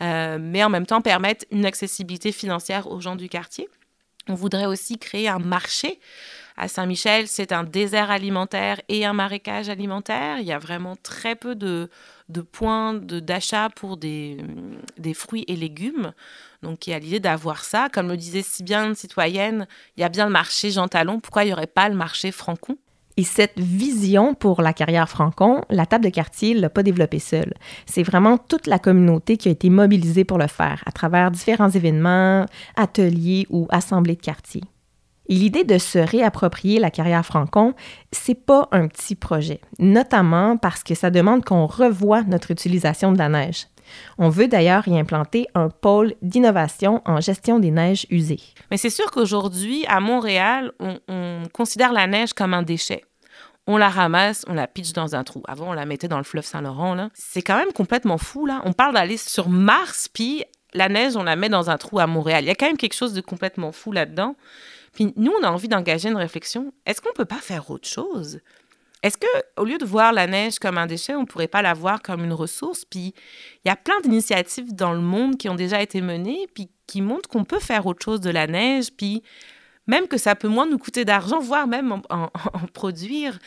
euh, 0.00 0.38
mais 0.40 0.64
en 0.64 0.70
même 0.70 0.86
temps 0.86 1.02
permettre 1.02 1.44
une 1.50 1.66
accessibilité 1.66 2.32
financière 2.32 2.90
aux 2.90 3.00
gens 3.02 3.14
du 3.14 3.28
quartier. 3.28 3.68
On 4.26 4.34
voudrait 4.34 4.64
aussi 4.64 4.98
créer 4.98 5.28
un 5.28 5.38
marché. 5.38 6.00
À 6.56 6.68
Saint-Michel, 6.68 7.28
c'est 7.28 7.52
un 7.52 7.64
désert 7.64 8.10
alimentaire 8.10 8.80
et 8.88 9.04
un 9.04 9.12
marécage 9.12 9.68
alimentaire. 9.68 10.38
Il 10.38 10.46
y 10.46 10.52
a 10.52 10.58
vraiment 10.58 10.96
très 10.96 11.34
peu 11.34 11.54
de, 11.54 11.90
points 12.52 12.94
d'achat 12.94 13.68
pour 13.68 13.98
des, 13.98 14.38
des, 14.96 15.12
fruits 15.12 15.44
et 15.46 15.56
légumes. 15.56 16.14
Donc, 16.64 16.86
il 16.86 16.90
y 16.90 16.94
a 16.94 16.98
l'idée 16.98 17.20
d'avoir 17.20 17.64
ça. 17.64 17.88
Comme 17.92 18.08
le 18.08 18.16
disait 18.16 18.42
si 18.42 18.64
bien 18.64 18.86
une 18.86 18.96
citoyenne, 18.96 19.68
il 19.96 20.00
y 20.00 20.04
a 20.04 20.08
bien 20.08 20.26
le 20.26 20.32
marché 20.32 20.70
Jean 20.70 20.88
Talon. 20.88 21.20
Pourquoi 21.20 21.44
il 21.44 21.48
n'y 21.48 21.52
aurait 21.52 21.68
pas 21.68 21.88
le 21.88 21.94
marché 21.94 22.32
Francon? 22.32 22.76
Et 23.16 23.22
cette 23.22 23.58
vision 23.60 24.34
pour 24.34 24.60
la 24.60 24.72
carrière 24.72 25.08
Francon, 25.08 25.62
la 25.70 25.86
table 25.86 26.04
de 26.04 26.10
quartier 26.10 26.54
ne 26.54 26.60
l'a 26.60 26.70
pas 26.70 26.82
développée 26.82 27.20
seule. 27.20 27.54
C'est 27.86 28.02
vraiment 28.02 28.38
toute 28.38 28.66
la 28.66 28.80
communauté 28.80 29.36
qui 29.36 29.48
a 29.48 29.52
été 29.52 29.70
mobilisée 29.70 30.24
pour 30.24 30.38
le 30.38 30.48
faire 30.48 30.82
à 30.84 30.90
travers 30.90 31.30
différents 31.30 31.70
événements, 31.70 32.46
ateliers 32.74 33.46
ou 33.50 33.68
assemblées 33.70 34.16
de 34.16 34.20
quartier. 34.20 34.62
Et 35.28 35.34
l'idée 35.34 35.64
de 35.64 35.78
se 35.78 35.98
réapproprier 35.98 36.80
la 36.80 36.90
carrière 36.90 37.24
Francon, 37.24 37.74
c'est 38.10 38.34
pas 38.34 38.68
un 38.72 38.88
petit 38.88 39.14
projet, 39.14 39.60
notamment 39.78 40.56
parce 40.56 40.82
que 40.82 40.94
ça 40.94 41.10
demande 41.10 41.44
qu'on 41.44 41.66
revoie 41.66 42.22
notre 42.24 42.50
utilisation 42.50 43.12
de 43.12 43.18
la 43.18 43.28
neige. 43.28 43.68
On 44.18 44.28
veut 44.28 44.48
d'ailleurs 44.48 44.86
y 44.88 44.98
implanter 44.98 45.46
un 45.54 45.68
pôle 45.68 46.14
d'innovation 46.22 47.02
en 47.04 47.20
gestion 47.20 47.58
des 47.58 47.70
neiges 47.70 48.06
usées. 48.10 48.40
Mais 48.70 48.76
c'est 48.76 48.90
sûr 48.90 49.10
qu'aujourd'hui, 49.10 49.84
à 49.88 50.00
Montréal, 50.00 50.72
on, 50.80 50.98
on 51.08 51.42
considère 51.52 51.92
la 51.92 52.06
neige 52.06 52.32
comme 52.32 52.54
un 52.54 52.62
déchet 52.62 53.04
on 53.66 53.76
la 53.76 53.88
ramasse, 53.88 54.44
on 54.48 54.54
la 54.54 54.66
pitch 54.66 54.92
dans 54.92 55.14
un 55.14 55.24
trou. 55.24 55.42
Avant, 55.48 55.70
on 55.70 55.72
la 55.72 55.86
mettait 55.86 56.08
dans 56.08 56.18
le 56.18 56.24
fleuve 56.24 56.44
Saint-Laurent. 56.44 57.08
C'est 57.14 57.42
quand 57.42 57.56
même 57.56 57.72
complètement 57.72 58.18
fou. 58.18 58.46
là. 58.46 58.60
On 58.64 58.72
parle 58.72 58.94
d'aller 58.94 59.16
sur 59.16 59.48
Mars, 59.48 60.08
puis 60.08 60.44
la 60.74 60.88
neige, 60.88 61.16
on 61.16 61.22
la 61.22 61.36
met 61.36 61.48
dans 61.48 61.70
un 61.70 61.78
trou 61.78 61.98
à 61.98 62.06
Montréal. 62.06 62.44
Il 62.44 62.48
y 62.48 62.50
a 62.50 62.54
quand 62.54 62.66
même 62.66 62.76
quelque 62.76 62.94
chose 62.94 63.14
de 63.14 63.20
complètement 63.20 63.72
fou 63.72 63.92
là-dedans. 63.92 64.36
Puis 64.92 65.12
nous, 65.16 65.32
on 65.40 65.44
a 65.44 65.50
envie 65.50 65.68
d'engager 65.68 66.08
une 66.08 66.16
réflexion. 66.16 66.72
Est-ce 66.86 67.00
qu'on 67.00 67.10
ne 67.10 67.14
peut 67.14 67.24
pas 67.24 67.40
faire 67.40 67.70
autre 67.70 67.88
chose? 67.88 68.40
Est-ce 69.04 69.18
que, 69.18 69.26
au 69.60 69.66
lieu 69.66 69.76
de 69.76 69.84
voir 69.84 70.14
la 70.14 70.26
neige 70.26 70.58
comme 70.58 70.78
un 70.78 70.86
déchet, 70.86 71.14
on 71.14 71.20
ne 71.20 71.26
pourrait 71.26 71.46
pas 71.46 71.60
la 71.60 71.74
voir 71.74 72.00
comme 72.00 72.24
une 72.24 72.32
ressource? 72.32 72.86
Puis 72.86 73.12
il 73.62 73.68
y 73.68 73.70
a 73.70 73.76
plein 73.76 74.00
d'initiatives 74.00 74.74
dans 74.74 74.94
le 74.94 75.00
monde 75.00 75.36
qui 75.36 75.50
ont 75.50 75.54
déjà 75.54 75.82
été 75.82 76.00
menées, 76.00 76.46
puis 76.54 76.70
qui 76.86 77.02
montrent 77.02 77.28
qu'on 77.28 77.44
peut 77.44 77.60
faire 77.60 77.84
autre 77.84 78.02
chose 78.02 78.22
de 78.22 78.30
la 78.30 78.46
neige, 78.46 78.86
puis 78.96 79.22
même 79.86 80.08
que 80.08 80.16
ça 80.16 80.34
peut 80.34 80.48
moins 80.48 80.64
nous 80.64 80.78
coûter 80.78 81.04
d'argent, 81.04 81.38
voire 81.38 81.66
même 81.66 82.00
en, 82.08 82.28
produire. 82.72 83.38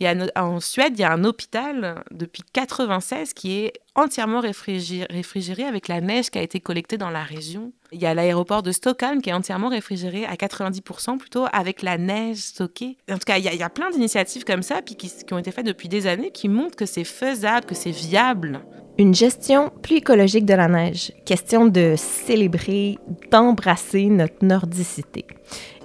Il 0.00 0.04
y 0.04 0.06
a, 0.08 0.42
en 0.42 0.58
Suède, 0.58 0.94
il 0.96 1.02
y 1.02 1.04
a 1.04 1.12
un 1.12 1.22
hôpital 1.22 2.02
depuis 2.10 2.42
96 2.52 3.32
qui 3.32 3.60
est 3.60 3.74
entièrement 3.94 4.40
réfrigéré, 4.40 5.64
avec 5.64 5.86
la 5.86 6.00
neige 6.00 6.30
qui 6.30 6.38
a 6.38 6.42
été 6.42 6.58
collectée 6.58 6.98
dans 6.98 7.10
la 7.10 7.22
région. 7.22 7.72
Il 7.92 8.02
y 8.02 8.06
a 8.06 8.14
l'aéroport 8.14 8.64
de 8.64 8.72
Stockholm 8.72 9.22
qui 9.22 9.30
est 9.30 9.34
entièrement 9.34 9.68
réfrigéré 9.68 10.24
à 10.24 10.34
90% 10.34 11.18
plutôt 11.18 11.46
avec 11.52 11.82
la 11.82 11.96
neige 11.96 12.38
stockée. 12.38 12.96
En 13.08 13.14
tout 13.14 13.24
cas, 13.24 13.38
il 13.38 13.44
y 13.44 13.62
a, 13.62 13.70
plein 13.70 13.90
d'initiatives 13.90 14.44
comme 14.44 14.62
ça 14.62 14.82
puis 14.82 14.96
qui, 14.96 15.08
qui 15.08 15.32
ont 15.32 15.38
été 15.38 15.52
faites 15.52 15.66
depuis 15.66 15.88
des 15.88 16.08
années 16.08 16.32
qui 16.32 16.48
montrent 16.48 16.76
que 16.76 16.86
c'est 16.86 17.04
faisable, 17.04 17.66
que 17.66 17.76
c'est 17.76 17.92
viable. 17.92 18.64
Une 18.98 19.14
gestion 19.14 19.72
plus 19.82 19.96
écologique 19.96 20.44
de 20.44 20.54
la 20.54 20.68
neige. 20.68 21.12
Question 21.24 21.66
de 21.66 21.94
célébrer, 21.96 22.98
d'embrasser 23.30 24.06
notre 24.06 24.44
nordicité. 24.44 25.24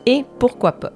Et 0.06 0.26
pourquoi 0.40 0.74
pas? 0.74 0.94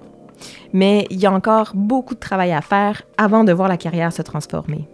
Mais 0.73 1.07
il 1.09 1.19
y 1.19 1.25
a 1.25 1.31
encore 1.31 1.71
beaucoup 1.73 2.15
de 2.15 2.19
travail 2.19 2.51
à 2.51 2.61
faire 2.61 3.03
avant 3.17 3.43
de 3.43 3.53
voir 3.53 3.67
la 3.67 3.77
carrière 3.77 4.11
se 4.11 4.21
transformer. 4.21 4.87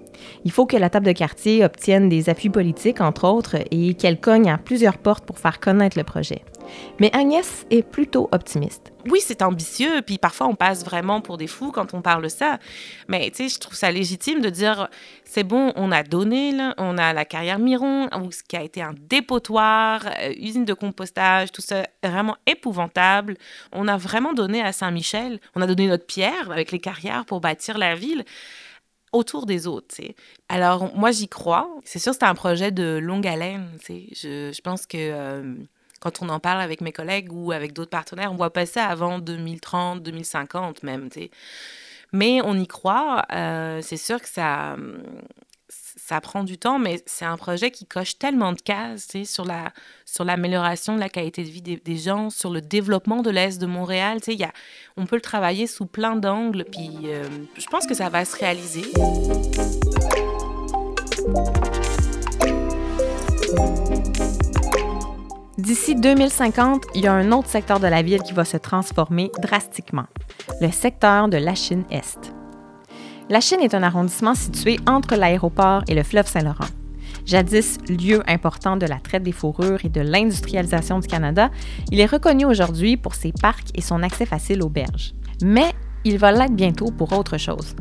Il 0.44 0.52
faut 0.52 0.66
que 0.66 0.78
la 0.78 0.90
table 0.90 1.06
de 1.06 1.12
quartier 1.12 1.64
obtienne 1.64 2.10
des 2.10 2.30
appuis 2.30 2.50
politiques, 2.50 3.02
entre 3.02 3.28
autres, 3.28 3.58
et 3.72 3.94
qu'elle 3.94 4.20
cogne 4.20 4.50
à 4.50 4.58
plusieurs 4.58 4.98
portes 4.98 5.26
pour 5.26 5.40
faire 5.40 5.60
connaître 5.60 5.98
le 5.98 6.04
projet. 6.04 6.44
Mais 7.00 7.16
Agnès 7.16 7.66
est 7.70 7.84
plutôt 7.84 8.30
optimiste. 8.32 8.92
Oui, 9.08 9.20
c'est 9.22 9.42
ambitieux, 9.42 10.02
puis 10.06 10.18
parfois 10.18 10.48
on 10.48 10.56
passe 10.56 10.84
vraiment 10.84 11.22
pour 11.22 11.38
des 11.38 11.48
fous 11.48 11.72
quand 11.72 11.94
on 11.94 12.02
parle 12.02 12.24
de 12.24 12.28
ça. 12.28 12.60
Mais 13.08 13.30
tu 13.32 13.44
sais, 13.44 13.50
je 13.50 13.60
trouve 13.60 13.76
ça 13.76 13.92
légitime 13.92 14.42
de 14.42 14.50
dire 14.50 14.90
c'est 15.24 15.44
bon, 15.44 15.72
on 15.76 15.92
a 15.92 16.04
donné, 16.04 16.52
là, 16.52 16.74
on 16.78 16.98
a 16.98 17.14
la 17.14 17.26
carrière 17.26 17.60
Miron, 17.60 18.10
ce 18.32 18.44
qui 18.44 18.58
a 18.58 18.64
été 18.64 18.82
un 18.82 18.94
dépotoir, 19.10 20.06
euh, 20.22 20.34
usine 20.38 20.66
de 20.66 20.74
compostage, 20.74 21.52
tout 21.52 21.62
ça 21.62 21.84
vraiment 22.04 22.36
épouvantable. 22.46 23.38
On 23.72 23.88
a 23.88 23.98
vraiment 23.98 24.34
donné 24.34 24.62
à 24.62 24.72
Saint-Michel, 24.72 25.40
on 25.56 25.62
a 25.62 25.68
donné 25.68 25.88
notre 25.88 26.06
pierre 26.06 26.52
avec 26.52 26.72
les 26.72 26.80
carrières 26.80 27.26
pour 27.26 27.42
bâtir 27.42 27.78
la 27.78 27.96
ville 27.96 28.26
autour 29.12 29.46
des 29.46 29.68
autres. 29.68 29.96
Alors, 30.50 30.96
moi, 30.96 31.12
j'y 31.12 31.28
crois. 31.28 31.70
C'est 31.84 32.00
sûr, 32.00 32.14
c'est 32.14 32.24
un 32.24 32.36
projet 32.36 32.72
de 32.72 33.00
longue 33.02 33.28
haleine. 33.28 33.70
Je, 33.88 34.52
je 34.54 34.62
pense 34.62 34.86
que 34.86 34.98
euh, 34.98 35.56
quand 36.00 36.22
on 36.22 36.30
en 36.30 36.40
parle 36.40 36.62
avec 36.62 36.82
mes 36.82 36.92
collègues 36.92 37.32
ou 37.32 37.52
avec 37.52 37.74
d'autres 37.74 37.90
partenaires, 37.90 38.32
on 38.32 38.36
voit 38.36 38.54
pas 38.54 38.66
ça 38.66 38.86
avant 38.86 39.20
2030, 39.20 40.02
2050 40.02 40.84
même. 40.84 41.10
Mais 42.12 42.42
on 42.44 42.56
y 42.56 42.68
croit. 42.68 43.24
Euh, 43.32 43.82
c'est 43.82 43.98
sûr 43.98 44.22
que 44.22 44.30
ça, 44.30 44.76
ça 46.10 46.20
prend 46.22 46.44
du 46.44 46.58
temps, 46.58 46.80
mais 46.80 47.04
c'est 47.06 47.26
un 47.26 47.38
projet 47.38 47.70
qui 47.70 47.86
coche 47.86 48.18
tellement 48.18 48.54
de 48.54 48.62
cases 48.62 49.10
sur, 49.26 49.46
la, 49.46 49.72
sur 50.06 50.24
l'amélioration 50.24 50.96
de 50.96 51.00
la 51.00 51.10
qualité 51.10 51.44
de 51.44 51.50
vie 51.50 51.62
des, 51.62 51.98
gens, 51.98 52.32
sur 52.32 52.50
le 52.50 52.62
développement 52.62 53.22
de 53.22 53.30
l'Est 53.30 53.62
de 53.62 53.68
Montréal. 53.68 54.18
On 54.98 55.06
peut 55.06 55.18
le 55.18 55.22
travailler 55.22 55.68
sous 55.68 55.86
plein 55.86 56.16
d'angles, 56.16 56.66
puis 56.66 56.90
euh, 57.06 57.28
je 57.56 57.68
pense 57.68 57.86
que 57.86 57.94
ça 57.94 58.10
va 58.10 58.26
se 58.26 58.36
réaliser. 58.36 58.86
D'ici 65.60 65.94
2050, 65.94 66.86
il 66.96 67.02
y 67.02 67.08
a 67.08 67.14
un 67.14 67.34
autre 67.34 67.50
secteur 67.50 67.82
de 67.82 67.88
la 67.88 68.02
ville 68.02 68.22
qui 68.22 68.32
va 68.32 68.46
se 68.46 68.56
transformer 68.56 69.30
drastiquement, 69.42 70.06
le 70.62 70.72
secteur 70.72 71.28
de 71.28 71.36
la 71.36 71.54
Chine-Est. 71.54 72.34
La 73.30 73.42
Chine 73.42 73.60
est 73.60 73.74
un 73.74 73.84
arrondissement 73.84 74.36
situé 74.36 74.80
entre 74.88 75.18
l'aéroport 75.18 75.84
et 75.90 75.96
le 75.96 76.04
fleuve 76.04 76.28
Saint-Laurent. 76.28 76.70
Jadis 77.26 77.78
lieu 77.90 78.24
important 78.26 78.78
de 78.78 78.86
la 78.86 79.00
traite 79.00 79.24
des 79.24 79.34
fourrures 79.34 79.84
et 79.84 79.90
de 79.90 80.00
l'industrialisation 80.00 81.00
du 81.00 81.10
Canada, 81.10 81.52
il 81.92 82.00
est 82.00 82.06
reconnu 82.06 82.46
aujourd'hui 82.46 82.96
pour 82.96 83.14
ses 83.14 83.34
parcs 83.34 83.68
et 83.76 83.82
son 83.82 84.02
accès 84.02 84.26
facile 84.26 84.64
aux 84.64 84.70
berges. 84.70 85.14
Mais 85.44 85.74
il 86.06 86.20
va 86.20 86.32
l'être 86.32 86.54
bientôt 86.54 86.90
pour 86.90 87.12
autre 87.12 87.38
chose. 87.38 87.76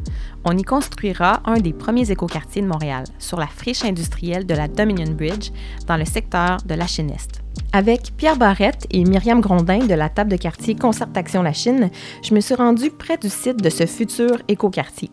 On 0.45 0.59
y 0.59 0.65
construira 0.65 1.43
un 1.45 1.59
des 1.59 1.73
premiers 1.73 2.11
écoquartiers 2.11 2.63
de 2.63 2.67
Montréal, 2.67 3.05
sur 3.21 3.39
la 3.39 3.47
friche 3.47 3.85
industrielle 3.85 4.47
de 4.47 4.55
la 4.55 4.67
Dominion 4.67 5.13
Bridge, 5.13 5.53
dans 5.87 5.97
le 5.97 6.05
secteur 6.05 6.57
de 6.67 6.75
la 6.75 6.89
Chine-Est. 6.89 7.38
Avec 7.73 8.17
Pierre 8.17 8.37
Barrette 8.37 8.87
et 8.91 9.05
Myriam 9.05 9.41
Grondin 9.41 9.87
de 9.87 9.95
la 9.95 10.09
table 10.09 10.31
de 10.31 10.37
quartier 10.37 10.75
Concertation 10.75 11.43
La 11.43 11.53
Chine, 11.53 11.91
je 12.23 12.35
me 12.35 12.41
suis 12.41 12.55
rendue 12.55 12.91
près 12.91 13.17
du 13.17 13.29
site 13.29 13.63
de 13.63 13.71
ce 13.71 13.87
futur 13.87 14.39
écoquartier. 14.49 15.11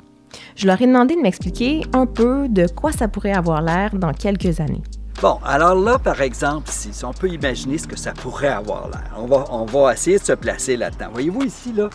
Je 0.55 0.67
leur 0.67 0.81
ai 0.81 0.87
demandé 0.87 1.15
de 1.15 1.21
m'expliquer 1.21 1.81
un 1.93 2.05
peu 2.05 2.47
de 2.49 2.67
quoi 2.67 2.91
ça 2.91 3.07
pourrait 3.07 3.33
avoir 3.33 3.61
l'air 3.61 3.91
dans 3.93 4.13
quelques 4.13 4.59
années. 4.59 4.83
Bon, 5.21 5.39
alors 5.45 5.75
là, 5.75 5.97
par 5.97 6.21
exemple, 6.21 6.69
si, 6.69 6.91
on 7.05 7.13
peut 7.13 7.29
imaginer 7.29 7.77
ce 7.77 7.87
que 7.87 7.97
ça 7.97 8.11
pourrait 8.11 8.49
avoir 8.49 8.89
l'air, 8.89 9.15
on 9.17 9.25
va, 9.27 9.45
on 9.49 9.65
va 9.65 9.93
essayer 9.93 10.19
de 10.19 10.23
se 10.23 10.33
placer 10.33 10.75
là-dedans. 10.75 11.07
Voyez-vous 11.13 11.43
ici, 11.43 11.71
là, 11.73 11.89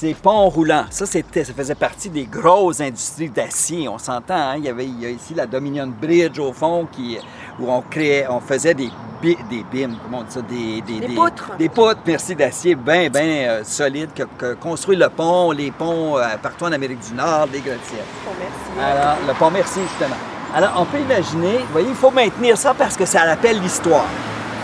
ces 0.00 0.14
ponts 0.14 0.48
roulants, 0.48 0.86
ça, 0.88 1.04
c'était, 1.04 1.44
ça 1.44 1.52
faisait 1.52 1.74
partie 1.74 2.08
des 2.08 2.24
grosses 2.24 2.80
industries 2.80 3.28
d'acier. 3.28 3.86
On 3.86 3.98
s'entend, 3.98 4.34
hein? 4.34 4.54
il, 4.56 4.64
y 4.64 4.68
avait, 4.70 4.86
il 4.86 4.98
y 4.98 5.04
a 5.04 5.10
ici 5.10 5.34
la 5.34 5.44
Dominion 5.44 5.86
Bridge 5.88 6.38
au 6.38 6.54
fond 6.54 6.88
qui, 6.90 7.18
où 7.58 7.70
on 7.70 7.82
créait, 7.82 8.26
on 8.26 8.40
faisait 8.40 8.72
des, 8.72 8.88
des 9.22 9.62
bimes, 9.70 9.96
comment 10.02 10.20
on 10.20 10.22
dit 10.22 10.32
ça, 10.32 10.40
des, 10.40 10.80
des, 10.80 11.06
des, 11.06 11.14
poutres. 11.14 11.50
Des 11.58 11.68
poutres, 11.68 12.00
merci, 12.06 12.34
d'acier 12.34 12.76
bien, 12.76 13.10
bien 13.10 13.22
euh, 13.22 13.60
solides, 13.62 14.08
que, 14.14 14.54
construit 14.54 14.96
le 14.96 15.10
pont, 15.10 15.50
les 15.50 15.70
ponts 15.70 16.16
euh, 16.16 16.24
partout 16.42 16.64
en 16.64 16.72
Amérique 16.72 17.06
du 17.06 17.12
Nord, 17.12 17.48
des 17.48 17.60
Grotières. 17.60 18.06
Pont 18.24 18.32
Merci. 18.40 18.80
Alors, 18.82 19.16
le 19.28 19.34
pont 19.34 19.50
Merci, 19.50 19.80
justement. 19.82 20.16
Alors, 20.54 20.72
on 20.78 20.86
peut 20.86 20.98
imaginer, 20.98 21.58
vous 21.58 21.72
voyez, 21.72 21.88
il 21.90 21.94
faut 21.94 22.10
maintenir 22.10 22.56
ça 22.56 22.72
parce 22.72 22.96
que 22.96 23.04
ça 23.04 23.24
rappelle 23.24 23.60
l'histoire 23.60 24.06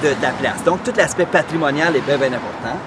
de, 0.03 0.09
de 0.09 0.23
la 0.23 0.31
place. 0.31 0.65
Donc, 0.65 0.83
tout 0.83 0.95
l'aspect 0.97 1.27
patrimonial 1.27 1.95
est 1.95 2.01
bien, 2.01 2.17
bien 2.17 2.33
important. 2.33 2.79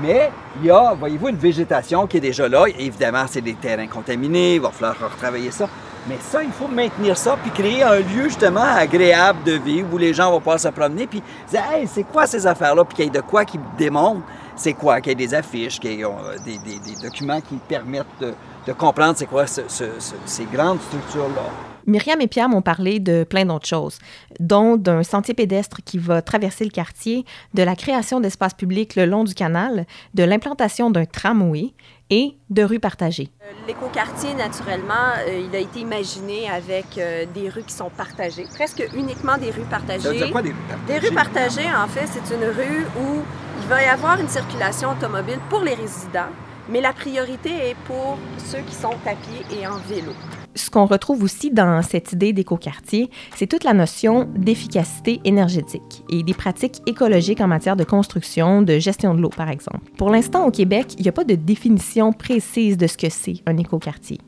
Mais 0.00 0.30
il 0.60 0.66
y 0.66 0.70
a, 0.70 0.94
voyez-vous, 0.94 1.28
une 1.28 1.36
végétation 1.36 2.06
qui 2.06 2.16
est 2.16 2.20
déjà 2.20 2.48
là. 2.48 2.64
Évidemment, 2.78 3.24
c'est 3.28 3.40
des 3.40 3.54
terrains 3.54 3.86
contaminés, 3.86 4.54
il 4.54 4.60
va 4.60 4.70
falloir 4.70 5.10
retravailler 5.10 5.50
ça. 5.50 5.68
Mais 6.08 6.16
ça, 6.20 6.42
il 6.42 6.50
faut 6.50 6.66
maintenir 6.66 7.16
ça, 7.16 7.36
puis 7.40 7.50
créer 7.50 7.82
un 7.82 8.00
lieu 8.00 8.24
justement 8.24 8.64
agréable 8.64 9.44
de 9.44 9.52
vivre 9.52 9.88
où 9.92 9.98
les 9.98 10.12
gens 10.12 10.30
vont 10.30 10.38
pouvoir 10.38 10.58
se 10.58 10.68
promener, 10.68 11.06
puis 11.06 11.22
dire, 11.48 11.62
hey, 11.72 11.86
c'est 11.86 12.02
quoi 12.02 12.26
ces 12.26 12.46
affaires-là, 12.46 12.84
puis 12.84 12.96
qu'il 12.96 13.04
y 13.04 13.08
ait 13.08 13.10
de 13.10 13.20
quoi 13.20 13.44
qui 13.44 13.58
démontrent 13.78 14.22
c'est 14.56 14.74
quoi, 14.74 15.00
qu'il 15.00 15.10
y 15.10 15.12
ait 15.12 15.26
des 15.26 15.34
affiches, 15.34 15.78
qu'il 15.78 16.00
ait 16.00 16.04
euh, 16.04 16.36
des, 16.44 16.58
documents 17.02 17.40
qui 17.40 17.56
permettent 17.56 18.06
de, 18.20 18.72
comprendre 18.72 19.14
c'est 19.16 19.26
quoi 19.26 19.46
ces 19.46 20.44
grandes 20.52 20.80
structures-là. 20.80 21.71
Myriam 21.86 22.20
et 22.20 22.26
Pierre 22.26 22.48
m'ont 22.48 22.62
parlé 22.62 23.00
de 23.00 23.24
plein 23.24 23.44
d'autres 23.44 23.66
choses, 23.66 23.98
dont 24.40 24.76
d'un 24.76 25.02
sentier 25.02 25.34
pédestre 25.34 25.78
qui 25.84 25.98
va 25.98 26.22
traverser 26.22 26.64
le 26.64 26.70
quartier, 26.70 27.24
de 27.54 27.62
la 27.62 27.76
création 27.76 28.20
d'espaces 28.20 28.54
publics 28.54 28.96
le 28.96 29.06
long 29.06 29.24
du 29.24 29.34
canal, 29.34 29.86
de 30.14 30.22
l'implantation 30.22 30.90
d'un 30.90 31.04
tramway 31.04 31.72
et 32.10 32.36
de 32.50 32.62
rues 32.62 32.78
partagées. 32.78 33.30
Euh, 33.42 33.52
l'écoquartier, 33.66 34.34
naturellement, 34.34 35.14
euh, 35.26 35.48
il 35.48 35.56
a 35.56 35.60
été 35.60 35.80
imaginé 35.80 36.48
avec 36.48 36.98
euh, 36.98 37.24
des 37.34 37.48
rues 37.48 37.62
qui 37.62 37.74
sont 37.74 37.90
partagées, 37.90 38.46
presque 38.54 38.86
uniquement 38.94 39.38
des 39.38 39.50
rues 39.50 39.68
partagées. 39.68 40.18
Ça 40.18 40.28
quoi, 40.28 40.42
des 40.42 40.50
rues 40.50 40.56
partagées? 40.68 41.00
Des 41.00 41.08
rues 41.08 41.14
partagées, 41.14 41.74
en 41.74 41.88
fait, 41.88 42.06
c'est 42.06 42.34
une 42.34 42.44
rue 42.44 42.84
où 43.00 43.22
il 43.62 43.68
va 43.68 43.82
y 43.82 43.86
avoir 43.86 44.20
une 44.20 44.28
circulation 44.28 44.90
automobile 44.90 45.38
pour 45.48 45.60
les 45.60 45.74
résidents, 45.74 46.30
mais 46.68 46.80
la 46.80 46.92
priorité 46.92 47.70
est 47.70 47.76
pour 47.86 48.18
ceux 48.38 48.60
qui 48.60 48.74
sont 48.74 48.94
à 49.06 49.14
pied 49.14 49.58
et 49.58 49.66
en 49.66 49.78
vélo 49.88 50.12
ce 50.54 50.70
qu'on 50.70 50.86
retrouve 50.86 51.22
aussi 51.22 51.50
dans 51.50 51.82
cette 51.82 52.12
idée 52.12 52.32
d'écoquartier, 52.32 53.10
c'est 53.36 53.46
toute 53.46 53.64
la 53.64 53.72
notion 53.72 54.28
d'efficacité 54.36 55.20
énergétique 55.24 56.04
et 56.10 56.22
des 56.22 56.34
pratiques 56.34 56.82
écologiques 56.86 57.40
en 57.40 57.48
matière 57.48 57.76
de 57.76 57.84
construction, 57.84 58.62
de 58.62 58.78
gestion 58.78 59.14
de 59.14 59.20
l'eau, 59.20 59.30
par 59.30 59.48
exemple. 59.48 59.90
Pour 59.96 60.10
l'instant, 60.10 60.46
au 60.46 60.50
Québec, 60.50 60.94
il 60.98 61.02
n'y 61.02 61.08
a 61.08 61.12
pas 61.12 61.24
de 61.24 61.34
définition 61.34 62.12
précise 62.12 62.76
de 62.76 62.86
ce 62.86 62.96
que 62.96 63.08
c'est 63.08 63.36
un 63.46 63.56
écoquartier. 63.56 64.18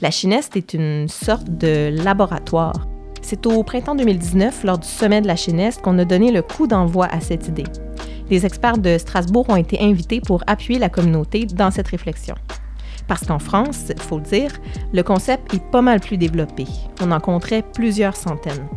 La 0.00 0.10
Chineste 0.10 0.56
est 0.56 0.74
une 0.74 1.08
sorte 1.08 1.48
de 1.48 1.90
laboratoire. 2.04 2.86
C'est 3.20 3.46
au 3.46 3.62
printemps 3.62 3.94
2019, 3.94 4.64
lors 4.64 4.78
du 4.78 4.88
sommet 4.88 5.20
de 5.20 5.26
la 5.26 5.36
Chineste, 5.36 5.80
qu'on 5.80 5.98
a 5.98 6.04
donné 6.04 6.32
le 6.32 6.42
coup 6.42 6.66
d'envoi 6.66 7.06
à 7.06 7.20
cette 7.20 7.48
idée. 7.48 7.64
Les 8.30 8.46
experts 8.46 8.78
de 8.78 8.98
Strasbourg 8.98 9.46
ont 9.48 9.56
été 9.56 9.80
invités 9.80 10.20
pour 10.20 10.42
appuyer 10.46 10.78
la 10.78 10.88
communauté 10.88 11.46
dans 11.46 11.70
cette 11.70 11.88
réflexion. 11.88 12.34
Parce 13.08 13.26
qu'en 13.26 13.38
France, 13.38 13.86
il 13.90 14.00
faut 14.00 14.18
le 14.18 14.24
dire, 14.24 14.50
le 14.92 15.02
concept 15.02 15.52
est 15.54 15.70
pas 15.70 15.82
mal 15.82 16.00
plus 16.00 16.16
développé. 16.16 16.66
On 17.00 17.10
en 17.10 17.20
compterait 17.20 17.62
plusieurs 17.74 18.16
centaines. 18.16 18.68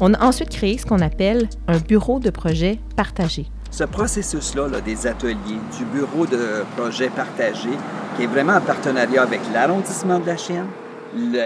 On 0.00 0.12
a 0.14 0.24
ensuite 0.24 0.50
créé 0.50 0.76
ce 0.78 0.84
qu'on 0.84 1.00
appelle 1.00 1.48
un 1.68 1.78
bureau 1.78 2.18
de 2.18 2.30
projet 2.30 2.78
partagé. 2.96 3.46
Ce 3.70 3.84
processus-là, 3.84 4.80
des 4.80 5.06
ateliers, 5.06 5.60
du 5.78 5.84
bureau 5.86 6.26
de 6.26 6.64
projet 6.76 7.08
partagé, 7.08 7.70
qui 8.16 8.24
est 8.24 8.26
vraiment 8.26 8.54
en 8.54 8.60
partenariat 8.60 9.22
avec 9.22 9.40
l'arrondissement 9.52 10.18
de 10.18 10.26
la 10.26 10.36
Chine, 10.36 10.66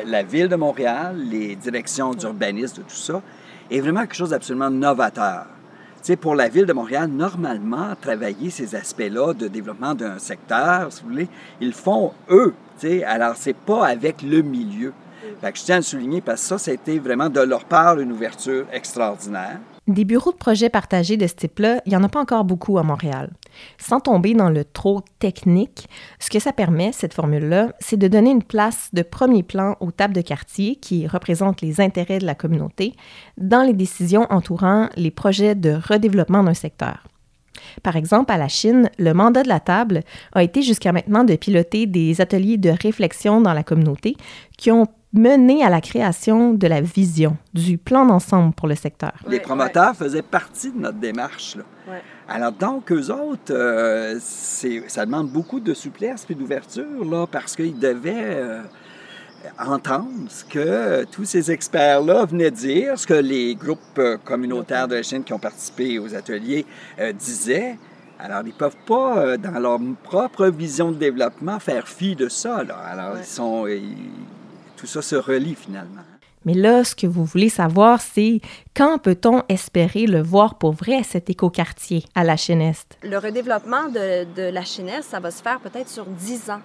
la 0.06 0.22
ville 0.22 0.48
de 0.48 0.56
Montréal, 0.56 1.16
les 1.30 1.56
directions 1.56 2.12
d'urbanisme, 2.12 2.82
tout 2.82 2.94
ça, 2.94 3.20
est 3.70 3.80
vraiment 3.80 4.00
quelque 4.00 4.16
chose 4.16 4.30
d'absolument 4.30 4.70
novateur. 4.70 5.46
Pour 6.20 6.34
la 6.34 6.48
ville 6.48 6.66
de 6.66 6.72
Montréal, 6.72 7.08
normalement, 7.08 7.94
travailler 8.00 8.50
ces 8.50 8.74
aspects-là 8.74 9.34
de 9.34 9.48
développement 9.48 9.94
d'un 9.94 10.18
secteur, 10.18 10.92
si 10.92 11.02
vous 11.02 11.10
voulez, 11.10 11.28
ils 11.60 11.72
font 11.72 12.12
eux. 12.30 12.54
sais. 12.78 13.04
Alors, 13.04 13.34
c'est 13.36 13.56
pas 13.56 13.86
avec 13.86 14.22
le 14.22 14.42
milieu. 14.42 14.92
Je 15.42 15.62
tiens 15.62 15.76
à 15.76 15.78
le 15.78 15.84
souligner 15.84 16.20
parce 16.20 16.42
que 16.42 16.48
ça, 16.48 16.58
c'était 16.58 16.98
vraiment 16.98 17.28
de 17.28 17.40
leur 17.40 17.64
part 17.64 17.98
une 18.00 18.12
ouverture 18.12 18.66
extraordinaire. 18.72 19.58
Des 19.86 20.04
bureaux 20.04 20.32
de 20.32 20.36
projets 20.36 20.68
partagés 20.68 21.16
de 21.16 21.26
ce 21.26 21.34
type-là, 21.34 21.80
il 21.86 21.90
n'y 21.90 21.96
en 21.96 22.04
a 22.04 22.08
pas 22.08 22.20
encore 22.20 22.44
beaucoup 22.44 22.78
à 22.78 22.82
Montréal. 22.82 23.30
Sans 23.78 24.00
tomber 24.00 24.34
dans 24.34 24.50
le 24.50 24.64
trop 24.64 25.02
technique, 25.18 25.88
ce 26.18 26.30
que 26.30 26.38
ça 26.38 26.52
permet, 26.52 26.92
cette 26.92 27.14
formule-là, 27.14 27.72
c'est 27.78 27.96
de 27.96 28.08
donner 28.08 28.30
une 28.30 28.42
place 28.42 28.90
de 28.92 29.02
premier 29.02 29.42
plan 29.42 29.76
aux 29.80 29.90
tables 29.90 30.14
de 30.14 30.20
quartier 30.20 30.76
qui 30.76 31.06
représentent 31.06 31.60
les 31.60 31.80
intérêts 31.80 32.18
de 32.18 32.26
la 32.26 32.34
communauté 32.34 32.94
dans 33.36 33.62
les 33.62 33.74
décisions 33.74 34.26
entourant 34.30 34.88
les 34.96 35.10
projets 35.10 35.54
de 35.54 35.72
redéveloppement 35.72 36.42
d'un 36.42 36.54
secteur. 36.54 37.04
Par 37.82 37.96
exemple, 37.96 38.32
à 38.32 38.38
la 38.38 38.48
Chine, 38.48 38.90
le 38.98 39.12
mandat 39.12 39.42
de 39.42 39.48
la 39.48 39.60
table 39.60 40.02
a 40.32 40.42
été 40.42 40.62
jusqu'à 40.62 40.92
maintenant 40.92 41.24
de 41.24 41.36
piloter 41.36 41.86
des 41.86 42.20
ateliers 42.20 42.56
de 42.56 42.70
réflexion 42.70 43.40
dans 43.40 43.52
la 43.52 43.62
communauté 43.62 44.16
qui 44.56 44.70
ont 44.70 44.86
mené 45.12 45.64
à 45.64 45.70
la 45.70 45.80
création 45.80 46.54
de 46.54 46.66
la 46.66 46.80
vision, 46.80 47.36
du 47.52 47.78
plan 47.78 48.06
d'ensemble 48.06 48.54
pour 48.54 48.68
le 48.68 48.74
secteur. 48.74 49.12
Les 49.28 49.40
promoteurs 49.40 49.94
faisaient 49.96 50.22
partie 50.22 50.70
de 50.70 50.78
notre 50.78 50.98
démarche. 50.98 51.56
Alors 52.28 52.52
donc, 52.52 52.92
eux 52.92 53.10
autres, 53.10 53.52
euh, 53.52 54.18
ça 54.20 55.04
demande 55.04 55.30
beaucoup 55.30 55.58
de 55.58 55.74
souplesse 55.74 56.26
et 56.30 56.34
d'ouverture, 56.34 57.04
là, 57.04 57.26
parce 57.26 57.56
qu'ils 57.56 57.78
devaient 57.78 58.36
euh, 58.36 58.62
entendre 59.58 60.08
ce 60.28 60.44
que 60.44 61.04
tous 61.06 61.24
ces 61.24 61.50
experts-là 61.50 62.26
venaient 62.26 62.52
dire, 62.52 62.96
ce 62.96 63.08
que 63.08 63.14
les 63.14 63.56
groupes 63.56 63.80
euh, 63.98 64.16
communautaires 64.24 64.86
de 64.86 64.94
la 64.94 65.02
Chine 65.02 65.24
qui 65.24 65.32
ont 65.32 65.40
participé 65.40 65.98
aux 65.98 66.14
ateliers 66.14 66.64
disaient. 67.18 67.76
Alors, 68.20 68.42
ils 68.42 68.48
ne 68.48 68.52
peuvent 68.52 68.76
pas, 68.86 69.38
dans 69.38 69.58
leur 69.58 69.80
propre 70.04 70.48
vision 70.48 70.92
de 70.92 70.96
développement, 70.98 71.58
faire 71.58 71.88
fi 71.88 72.14
de 72.14 72.28
ça. 72.28 72.62
Là. 72.62 72.76
Alors, 72.76 73.16
ils 73.18 73.24
sont 73.24 73.66
tout 74.80 74.86
ça 74.86 75.02
se 75.02 75.16
relie 75.16 75.54
finalement. 75.54 76.00
Mais 76.46 76.54
là, 76.54 76.84
ce 76.84 76.94
que 76.94 77.06
vous 77.06 77.26
voulez 77.26 77.50
savoir, 77.50 78.00
c'est 78.00 78.40
quand 78.74 78.96
peut-on 78.96 79.42
espérer 79.50 80.06
le 80.06 80.22
voir 80.22 80.54
pour 80.54 80.72
vrai, 80.72 81.02
cet 81.02 81.28
écoquartier 81.28 82.02
à 82.14 82.24
la 82.24 82.34
Est? 82.34 82.98
Le 83.02 83.18
redéveloppement 83.18 83.90
de, 83.90 84.24
de 84.34 84.50
la 84.50 84.62
Est, 84.62 85.02
ça 85.02 85.20
va 85.20 85.30
se 85.30 85.42
faire 85.42 85.60
peut-être 85.60 85.90
sur 85.90 86.06
10 86.06 86.50
ans. 86.50 86.62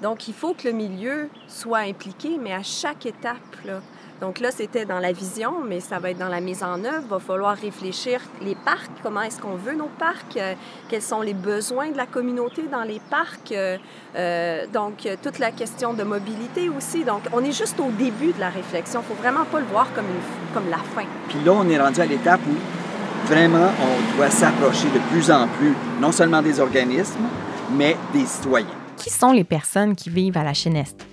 Donc, 0.00 0.26
il 0.26 0.32
faut 0.32 0.54
que 0.54 0.68
le 0.68 0.72
milieu 0.72 1.28
soit 1.48 1.80
impliqué, 1.80 2.38
mais 2.42 2.54
à 2.54 2.62
chaque 2.62 3.04
étape. 3.04 3.36
Là. 3.66 3.82
Donc 4.20 4.38
là, 4.38 4.50
c'était 4.50 4.84
dans 4.84 4.98
la 4.98 5.12
vision, 5.12 5.54
mais 5.66 5.80
ça 5.80 5.98
va 5.98 6.10
être 6.10 6.18
dans 6.18 6.28
la 6.28 6.40
mise 6.40 6.62
en 6.62 6.84
œuvre. 6.84 7.02
Il 7.04 7.08
va 7.08 7.18
falloir 7.18 7.56
réfléchir 7.56 8.20
les 8.42 8.54
parcs, 8.54 8.90
comment 9.02 9.22
est-ce 9.22 9.40
qu'on 9.40 9.54
veut 9.54 9.74
nos 9.74 9.88
parcs, 9.98 10.36
euh, 10.36 10.54
quels 10.88 11.02
sont 11.02 11.22
les 11.22 11.32
besoins 11.32 11.90
de 11.90 11.96
la 11.96 12.04
communauté 12.04 12.62
dans 12.70 12.82
les 12.82 13.00
parcs. 13.08 13.52
Euh, 13.52 13.78
euh, 14.16 14.66
donc, 14.72 15.08
toute 15.22 15.38
la 15.38 15.52
question 15.52 15.94
de 15.94 16.02
mobilité 16.02 16.68
aussi. 16.68 17.04
Donc, 17.04 17.22
on 17.32 17.42
est 17.42 17.56
juste 17.56 17.80
au 17.80 17.90
début 17.90 18.32
de 18.32 18.40
la 18.40 18.50
réflexion. 18.50 19.00
Il 19.00 19.10
ne 19.10 19.16
faut 19.16 19.22
vraiment 19.22 19.44
pas 19.46 19.60
le 19.60 19.66
voir 19.66 19.86
comme, 19.94 20.04
comme 20.52 20.68
la 20.68 20.78
fin. 20.78 21.06
Puis 21.28 21.38
là, 21.44 21.52
on 21.52 21.68
est 21.68 21.78
rendu 21.78 22.00
à 22.00 22.06
l'étape 22.06 22.40
où 22.46 23.26
vraiment 23.26 23.70
on 23.80 24.16
doit 24.16 24.30
s'approcher 24.30 24.88
de 24.88 24.98
plus 25.10 25.30
en 25.30 25.48
plus, 25.48 25.74
non 26.00 26.12
seulement 26.12 26.42
des 26.42 26.60
organismes, 26.60 27.28
mais 27.72 27.96
des 28.12 28.26
citoyens. 28.26 28.66
Qui 28.96 29.08
sont 29.08 29.32
les 29.32 29.44
personnes 29.44 29.96
qui 29.96 30.10
vivent 30.10 30.36
à 30.36 30.44
la 30.44 30.52
Chine 30.52 30.76
Est? 30.76 31.09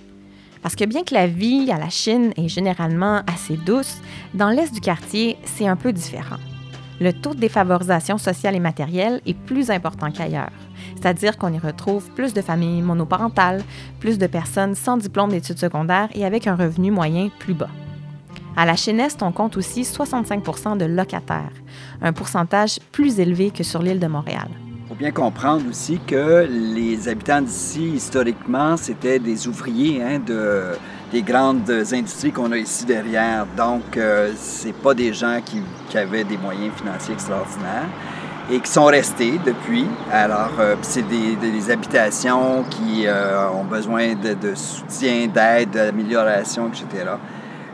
Parce 0.62 0.76
que 0.76 0.84
bien 0.84 1.04
que 1.04 1.14
la 1.14 1.26
vie 1.26 1.70
à 1.70 1.78
la 1.78 1.88
Chine 1.88 2.32
est 2.36 2.48
généralement 2.48 3.22
assez 3.26 3.56
douce, 3.56 4.00
dans 4.34 4.50
l'est 4.50 4.72
du 4.72 4.80
quartier, 4.80 5.38
c'est 5.44 5.66
un 5.66 5.76
peu 5.76 5.92
différent. 5.92 6.38
Le 7.00 7.12
taux 7.12 7.34
de 7.34 7.38
défavorisation 7.38 8.18
sociale 8.18 8.56
et 8.56 8.60
matérielle 8.60 9.20
est 9.24 9.36
plus 9.36 9.70
important 9.70 10.10
qu'ailleurs, 10.10 10.50
c'est-à-dire 10.96 11.38
qu'on 11.38 11.52
y 11.52 11.58
retrouve 11.58 12.10
plus 12.10 12.34
de 12.34 12.42
familles 12.42 12.82
monoparentales, 12.82 13.62
plus 14.00 14.18
de 14.18 14.26
personnes 14.26 14.74
sans 14.74 14.96
diplôme 14.96 15.30
d'études 15.30 15.58
secondaires 15.58 16.08
et 16.14 16.24
avec 16.24 16.48
un 16.48 16.56
revenu 16.56 16.90
moyen 16.90 17.28
plus 17.38 17.54
bas. 17.54 17.70
À 18.56 18.66
la 18.66 18.74
Chine-Est, 18.74 19.22
on 19.22 19.30
compte 19.30 19.56
aussi 19.56 19.82
65% 19.82 20.76
de 20.76 20.86
locataires, 20.86 21.52
un 22.02 22.12
pourcentage 22.12 22.80
plus 22.90 23.20
élevé 23.20 23.52
que 23.52 23.62
sur 23.62 23.80
l'île 23.80 24.00
de 24.00 24.08
Montréal 24.08 24.48
bien 24.98 25.12
comprendre 25.12 25.62
aussi 25.70 26.00
que 26.04 26.48
les 26.50 27.08
habitants 27.08 27.40
d'ici, 27.40 27.88
historiquement, 27.90 28.76
c'était 28.76 29.20
des 29.20 29.46
ouvriers 29.46 30.02
hein, 30.02 30.18
de, 30.18 30.72
des 31.12 31.22
grandes 31.22 31.70
industries 31.92 32.32
qu'on 32.32 32.50
a 32.50 32.56
ici 32.56 32.84
derrière. 32.84 33.46
Donc, 33.56 33.96
euh, 33.96 34.32
c'est 34.36 34.74
pas 34.74 34.94
des 34.94 35.12
gens 35.12 35.38
qui, 35.44 35.62
avaient 35.96 36.24
des 36.24 36.36
moyens 36.36 36.74
financiers 36.74 37.14
extraordinaires 37.14 37.86
et 38.50 38.58
qui 38.58 38.70
sont 38.70 38.86
restés 38.86 39.38
depuis. 39.46 39.86
Alors, 40.10 40.50
euh, 40.58 40.74
c'est 40.82 41.06
des, 41.06 41.70
habitations 41.70 42.64
qui 42.68 43.06
euh, 43.06 43.48
ont 43.50 43.64
besoin 43.64 44.14
de, 44.16 44.54
soutien, 44.56 45.28
d'aide, 45.28 45.70
d'amélioration, 45.70 46.68
etc. 46.68 47.12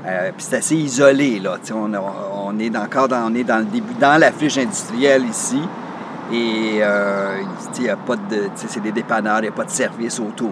puis 0.03 0.47
c'est 0.47 0.57
assez 0.57 0.77
isolé, 0.77 1.41
là. 1.41 1.57
On, 1.73 1.91
on, 2.49 2.59
est 2.59 2.77
encore 2.77 3.09
dans, 3.09 3.33
on 3.33 3.35
est 3.35 3.45
dans 3.45 3.59
le 3.59 3.65
début, 3.65 3.95
dans 3.99 4.21
la 4.21 4.31
fiche 4.31 4.59
industrielle 4.59 5.25
ici. 5.25 5.63
Et 6.33 6.79
euh, 6.81 7.43
il 7.79 7.91
a 7.91 7.97
pas 7.97 8.17
de. 8.17 8.49
C'est 8.55 8.81
des 8.81 8.93
dépanneurs, 8.93 9.39
il 9.39 9.43
n'y 9.43 9.49
a 9.49 9.53
pas 9.53 9.65
de 9.65 9.71
service 9.71 10.19
autour. 10.21 10.51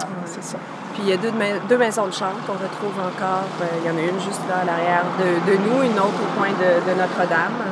Ah, 0.00 0.06
c'est 0.26 0.44
ça. 0.44 0.58
Puis 0.92 1.02
il 1.04 1.08
y 1.08 1.12
a 1.12 1.16
deux, 1.16 1.32
deux 1.68 1.78
maisons 1.78 2.06
de 2.06 2.12
chambre 2.12 2.36
qu'on 2.46 2.52
retrouve 2.52 2.98
encore. 3.00 3.48
Euh, 3.60 3.64
il 3.82 3.88
y 3.88 3.90
en 3.90 3.96
a 3.96 4.00
une 4.00 4.20
juste 4.20 4.42
là 4.48 4.58
à 4.62 4.64
l'arrière 4.64 5.04
de, 5.18 5.50
de, 5.50 5.56
nous, 5.58 5.82
une 5.82 5.98
autre 5.98 6.20
au 6.22 6.38
coin 6.38 6.50
de, 6.50 6.90
de 6.90 6.98
Notre-Dame. 6.98 7.64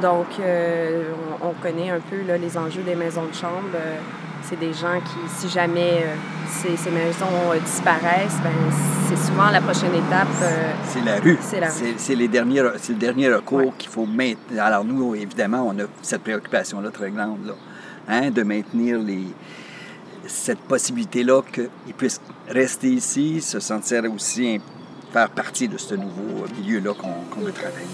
Donc, 0.00 0.26
euh, 0.38 1.12
on, 1.42 1.52
connaît 1.60 1.90
un 1.90 2.00
peu 2.00 2.22
là, 2.26 2.38
les 2.38 2.56
enjeux 2.56 2.82
des 2.82 2.94
maisons 2.94 3.26
de 3.26 3.34
chambre. 3.34 3.76
Euh, 4.40 4.46
c'est 4.48 4.58
des 4.58 4.72
gens 4.72 5.00
qui, 5.00 5.28
si 5.28 5.48
jamais 5.48 6.02
euh, 6.02 6.14
ces, 6.48 6.76
ces, 6.76 6.90
maisons 6.90 7.26
disparaissent, 7.64 8.38
ben, 8.42 8.50
c'est 9.08 9.16
souvent 9.16 9.50
la 9.50 9.60
prochaine 9.60 9.94
étape. 9.94 10.28
c'est 10.84 11.04
la 11.04 11.20
rue. 11.20 11.38
C'est 11.40 11.60
la 11.60 11.68
rue. 11.68 11.94
C'est, 11.96 12.14
les 12.14 12.28
derniers, 12.28 12.62
c'est 12.78 12.92
le 12.92 12.98
dernier 12.98 13.32
recours 13.32 13.76
qu'il 13.76 13.90
faut 13.90 14.06
maintenir. 14.06 14.62
Alors 14.62 14.84
nous, 14.84 15.14
évidemment, 15.14 15.66
on 15.68 15.78
a 15.78 15.84
cette 16.02 16.22
préoccupation-là 16.22 16.90
très 16.90 17.10
grande, 17.10 17.46
là, 17.46 17.54
hein, 18.08 18.30
de 18.30 18.42
maintenir 18.42 18.98
les, 18.98 19.26
cette 20.26 20.60
possibilité-là 20.60 21.42
qu'ils 21.52 21.94
puissent 21.96 22.20
rester 22.48 22.88
ici, 22.88 23.40
se 23.40 23.60
sentir 23.60 24.02
aussi 24.12 24.60
faire 25.12 25.30
partie 25.30 25.68
de 25.68 25.76
ce 25.76 25.94
nouveau 25.94 26.46
milieu-là 26.56 26.94
qu'on, 26.94 27.34
qu'on 27.34 27.40
veut 27.40 27.52
travailler. 27.52 27.86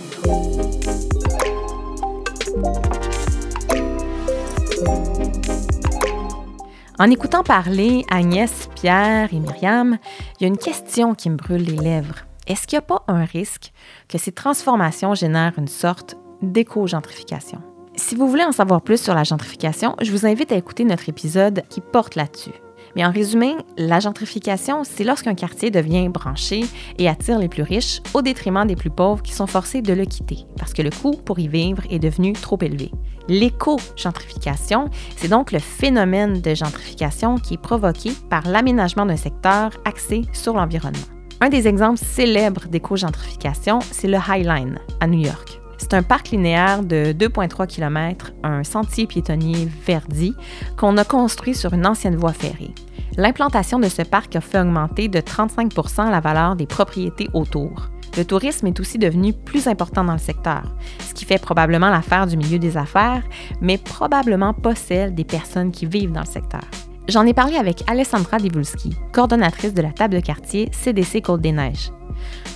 En 6.98 7.10
écoutant 7.10 7.42
parler 7.42 8.06
Agnès, 8.10 8.70
Pierre 8.74 9.28
et 9.34 9.38
Myriam, 9.38 9.98
il 10.40 10.42
y 10.42 10.44
a 10.44 10.48
une 10.48 10.56
question 10.56 11.14
qui 11.14 11.28
me 11.28 11.36
brûle 11.36 11.62
les 11.62 11.76
lèvres. 11.76 12.24
Est-ce 12.46 12.66
qu'il 12.66 12.78
n'y 12.78 12.84
a 12.84 12.86
pas 12.86 13.04
un 13.06 13.24
risque 13.24 13.72
que 14.08 14.16
ces 14.16 14.32
transformations 14.32 15.14
génèrent 15.14 15.58
une 15.58 15.68
sorte 15.68 16.16
d'éco-gentrification? 16.40 17.60
Si 17.96 18.14
vous 18.14 18.28
voulez 18.28 18.44
en 18.44 18.52
savoir 18.52 18.80
plus 18.80 19.00
sur 19.00 19.14
la 19.14 19.24
gentrification, 19.24 19.94
je 20.00 20.10
vous 20.10 20.24
invite 20.24 20.52
à 20.52 20.56
écouter 20.56 20.84
notre 20.84 21.08
épisode 21.10 21.64
qui 21.68 21.82
porte 21.82 22.14
là-dessus. 22.14 22.52
Mais 22.96 23.04
en 23.04 23.12
résumé, 23.12 23.56
la 23.76 24.00
gentrification, 24.00 24.82
c'est 24.82 25.04
lorsqu'un 25.04 25.34
quartier 25.34 25.70
devient 25.70 26.08
branché 26.08 26.64
et 26.98 27.08
attire 27.08 27.38
les 27.38 27.48
plus 27.48 27.62
riches 27.62 28.00
au 28.14 28.22
détriment 28.22 28.66
des 28.66 28.74
plus 28.74 28.88
pauvres 28.88 29.22
qui 29.22 29.34
sont 29.34 29.46
forcés 29.46 29.82
de 29.82 29.92
le 29.92 30.06
quitter 30.06 30.38
parce 30.56 30.72
que 30.72 30.80
le 30.80 30.88
coût 30.88 31.12
pour 31.12 31.38
y 31.38 31.46
vivre 31.46 31.82
est 31.90 31.98
devenu 31.98 32.32
trop 32.32 32.58
élevé. 32.62 32.90
L'éco-gentrification, 33.28 34.88
c'est 35.16 35.28
donc 35.28 35.52
le 35.52 35.58
phénomène 35.58 36.40
de 36.40 36.54
gentrification 36.54 37.36
qui 37.36 37.54
est 37.54 37.62
provoqué 37.62 38.12
par 38.30 38.48
l'aménagement 38.48 39.04
d'un 39.04 39.16
secteur 39.16 39.72
axé 39.84 40.22
sur 40.32 40.54
l'environnement. 40.54 40.98
Un 41.42 41.50
des 41.50 41.68
exemples 41.68 41.98
célèbres 41.98 42.66
d'éco-gentrification, 42.66 43.80
c'est 43.90 44.08
le 44.08 44.16
High 44.16 44.46
Line 44.46 44.78
à 45.00 45.06
New 45.06 45.20
York. 45.20 45.60
C'est 45.78 45.94
un 45.94 46.02
parc 46.02 46.30
linéaire 46.30 46.82
de 46.82 47.12
2,3 47.12 47.66
km, 47.66 48.32
un 48.42 48.64
sentier 48.64 49.06
piétonnier 49.06 49.68
verdi 49.86 50.34
qu'on 50.76 50.96
a 50.96 51.04
construit 51.04 51.54
sur 51.54 51.74
une 51.74 51.86
ancienne 51.86 52.16
voie 52.16 52.32
ferrée. 52.32 52.74
L'implantation 53.16 53.78
de 53.78 53.88
ce 53.88 54.02
parc 54.02 54.36
a 54.36 54.40
fait 54.40 54.60
augmenter 54.60 55.08
de 55.08 55.20
35% 55.20 56.10
la 56.10 56.20
valeur 56.20 56.56
des 56.56 56.66
propriétés 56.66 57.28
autour. 57.34 57.90
Le 58.16 58.24
tourisme 58.24 58.66
est 58.66 58.80
aussi 58.80 58.98
devenu 58.98 59.34
plus 59.34 59.68
important 59.68 60.02
dans 60.02 60.14
le 60.14 60.18
secteur, 60.18 60.62
ce 61.06 61.12
qui 61.12 61.26
fait 61.26 61.40
probablement 61.40 61.90
l'affaire 61.90 62.26
du 62.26 62.36
milieu 62.36 62.58
des 62.58 62.76
affaires, 62.78 63.22
mais 63.60 63.76
probablement 63.76 64.54
pas 64.54 64.74
celle 64.74 65.14
des 65.14 65.24
personnes 65.24 65.70
qui 65.70 65.84
vivent 65.84 66.12
dans 66.12 66.20
le 66.20 66.26
secteur. 66.26 66.62
J'en 67.08 67.26
ai 67.26 67.34
parlé 67.34 67.56
avec 67.56 67.88
Alessandra 67.88 68.38
Divulski, 68.38 68.96
coordonnatrice 69.12 69.74
de 69.74 69.82
la 69.82 69.92
table 69.92 70.14
de 70.14 70.20
quartier 70.20 70.68
CDC 70.72 71.22
Côte-des-Neiges. 71.22 71.90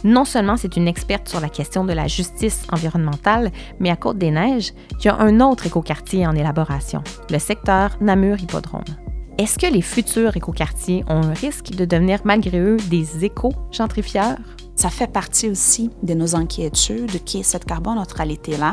Non 0.04 0.24
seulement 0.24 0.56
c'est 0.56 0.76
une 0.76 0.88
experte 0.88 1.28
sur 1.28 1.40
la 1.40 1.48
question 1.48 1.84
de 1.84 1.92
la 1.92 2.06
justice 2.06 2.62
environnementale, 2.72 3.50
mais 3.78 3.90
à 3.90 3.96
Côte-des-Neiges, 3.96 4.72
il 4.98 5.06
y 5.06 5.08
a 5.08 5.18
un 5.18 5.40
autre 5.40 5.66
écoquartier 5.66 6.26
en 6.26 6.34
élaboration, 6.34 7.02
le 7.30 7.38
secteur 7.38 7.96
Namur 8.00 8.38
Hippodrome. 8.40 8.84
est-ce 9.38 9.58
que 9.58 9.66
les 9.66 9.82
futurs 9.82 10.36
écoquartiers 10.36 11.04
ont 11.08 11.22
un 11.22 11.32
risque 11.32 11.70
de 11.70 11.84
devenir 11.84 12.20
malgré 12.24 12.58
eux 12.58 12.76
des 12.90 13.24
éco-gentrifieurs? 13.24 14.36
Ça 14.80 14.88
fait 14.88 15.12
partie 15.12 15.50
aussi 15.50 15.90
de 16.02 16.14
nos 16.14 16.34
inquiétudes 16.34 17.22
que 17.24 17.42
cette 17.42 17.66
carboneutralité-là 17.66 18.72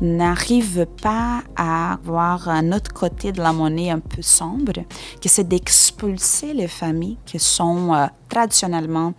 n'arrive 0.00 0.86
pas 1.00 1.44
à 1.54 1.92
avoir 1.92 2.48
un 2.48 2.72
autre 2.72 2.92
côté 2.92 3.30
de 3.30 3.40
la 3.40 3.52
monnaie 3.52 3.90
un 3.90 4.00
peu 4.00 4.22
sombre, 4.22 4.72
que 4.72 5.28
c'est 5.28 5.46
d'expulser 5.46 6.52
les 6.52 6.66
familles 6.66 7.18
qui 7.26 7.38
sont 7.38 7.94
euh, 7.94 8.06
traditionnellement 8.28 9.14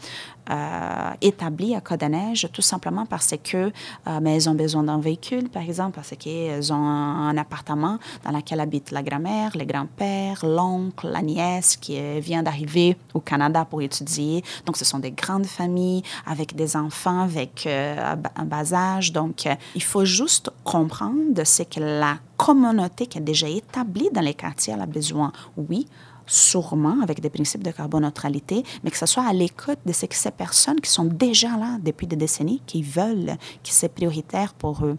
euh, 0.49 1.11
établies 1.21 1.75
à 1.75 1.81
Côte-des-Neiges, 1.81 2.47
tout 2.53 2.61
simplement 2.61 3.05
parce 3.05 3.33
que 3.43 3.57
euh, 3.57 4.19
mais 4.21 4.35
elles 4.35 4.49
ont 4.49 4.53
besoin 4.53 4.83
d'un 4.83 4.99
véhicule, 4.99 5.49
par 5.49 5.63
exemple, 5.63 5.95
parce 5.95 6.13
qu'elles 6.17 6.71
ont 6.71 6.75
un, 6.75 7.35
appartement 7.37 7.99
dans 8.23 8.31
lequel 8.31 8.61
habite 8.61 8.91
la 8.91 9.03
grand-mère, 9.03 9.51
les 9.55 9.65
grands-pères, 9.65 10.45
l'oncle, 10.45 11.09
la 11.09 11.21
nièce 11.21 11.75
qui 11.75 11.99
vient 12.21 12.43
d'arriver 12.43 12.95
au 13.13 13.19
Canada 13.19 13.65
pour 13.65 13.81
étudier. 13.81 14.41
Donc, 14.65 14.77
ce 14.77 14.85
sont 14.85 14.99
des 14.99 15.11
grandes 15.11 15.45
familles 15.45 16.03
avec 16.25 16.55
des 16.55 16.77
enfants 16.77 17.23
avec 17.23 17.65
euh, 17.67 18.15
un 18.35 18.45
bas 18.45 18.73
âge. 18.73 19.11
Donc, 19.11 19.47
il 19.75 19.83
faut 19.83 20.05
juste 20.05 20.49
comprendre 20.63 21.43
ce 21.43 21.63
que 21.63 21.81
la 21.81 22.19
communauté 22.37 23.07
qui 23.07 23.17
est 23.17 23.21
déjà 23.21 23.49
établie 23.49 24.09
dans 24.13 24.21
les 24.21 24.33
quartiers 24.33 24.73
a 24.73 24.85
besoin. 24.85 25.33
Oui, 25.57 25.87
sûrement 26.27 26.97
avec 27.01 27.21
des 27.21 27.29
principes 27.29 27.63
de 27.63 27.71
carboneutralité, 27.71 28.63
mais 28.83 28.91
que 28.91 28.97
ce 28.97 29.05
soit 29.05 29.27
à 29.27 29.33
l'écoute 29.33 29.79
de 29.85 29.93
ces, 29.93 30.07
personnes 30.31 30.79
qui 30.81 30.91
sont 30.91 31.05
déjà 31.05 31.57
là 31.57 31.77
depuis 31.81 32.07
des 32.07 32.15
décennies, 32.15 32.61
qui 32.65 32.83
veulent, 32.83 33.37
que 33.63 33.69
c'est 33.69 33.93
prioritaire 33.93 34.53
pour 34.53 34.85
eux. 34.85 34.97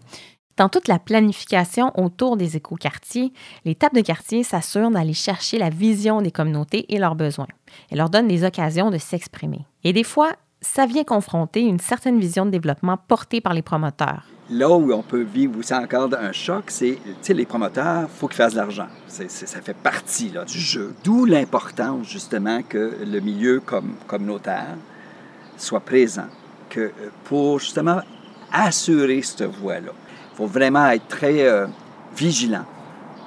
Dans 0.57 0.67
toute 0.67 0.89
la 0.89 0.99
planification 0.99 1.93
autour 1.97 2.35
des 2.35 2.57
écoquartiers, 2.57 3.31
les 3.63 3.75
tables 3.75 3.95
de 3.95 4.01
quartier 4.01 4.43
s'assurent 4.43 4.91
d'aller 4.91 5.13
chercher 5.13 5.57
la 5.57 5.69
vision 5.69 6.21
des 6.21 6.31
communautés 6.31 6.93
et 6.93 6.99
leurs 6.99 7.15
besoins. 7.15 7.47
Elles 7.89 7.99
leur 7.99 8.09
donnent 8.09 8.27
des 8.27 8.43
occasions 8.43 8.91
de 8.91 8.97
s'exprimer. 8.97 9.65
Et 9.85 9.93
des 9.93 10.03
fois, 10.03 10.33
ça 10.61 10.85
vient 10.85 11.05
confronter 11.05 11.61
une 11.61 11.79
certaine 11.79 12.19
vision 12.19 12.45
de 12.45 12.51
développement 12.51 12.97
portée 12.97 13.39
par 13.39 13.53
les 13.53 13.61
promoteurs. 13.61 14.25
Là 14.51 14.69
où 14.69 14.91
on 14.91 15.03
peut 15.03 15.21
vivre 15.21 15.59
aussi 15.59 15.73
encore 15.73 16.09
un 16.19 16.31
choc, 16.31 16.65
c'est, 16.67 16.97
tu 17.21 17.33
les 17.33 17.45
promoteurs, 17.45 18.03
il 18.03 18.19
faut 18.19 18.27
qu'ils 18.27 18.37
fassent 18.37 18.53
de 18.53 18.57
l'argent. 18.57 18.87
ça 19.07 19.61
fait 19.61 19.75
partie 19.75 20.31
du 20.47 20.59
jeu. 20.59 20.93
D'où 21.03 21.25
l'importance, 21.25 22.07
justement, 22.07 22.61
que 22.63 22.95
le 23.05 23.19
milieu 23.19 23.61
comme, 23.63 23.93
communautaire 24.07 24.75
soit 25.55 25.81
présent 25.81 26.27
que, 26.69 26.91
pour, 27.25 27.59
justement, 27.59 28.01
assurer 28.51 29.21
cette 29.21 29.43
voie-là. 29.43 29.91
Il 30.33 30.37
faut 30.37 30.47
vraiment 30.47 30.87
être 30.89 31.07
très 31.07 31.43
euh, 31.43 31.67
vigilant. 32.15 32.65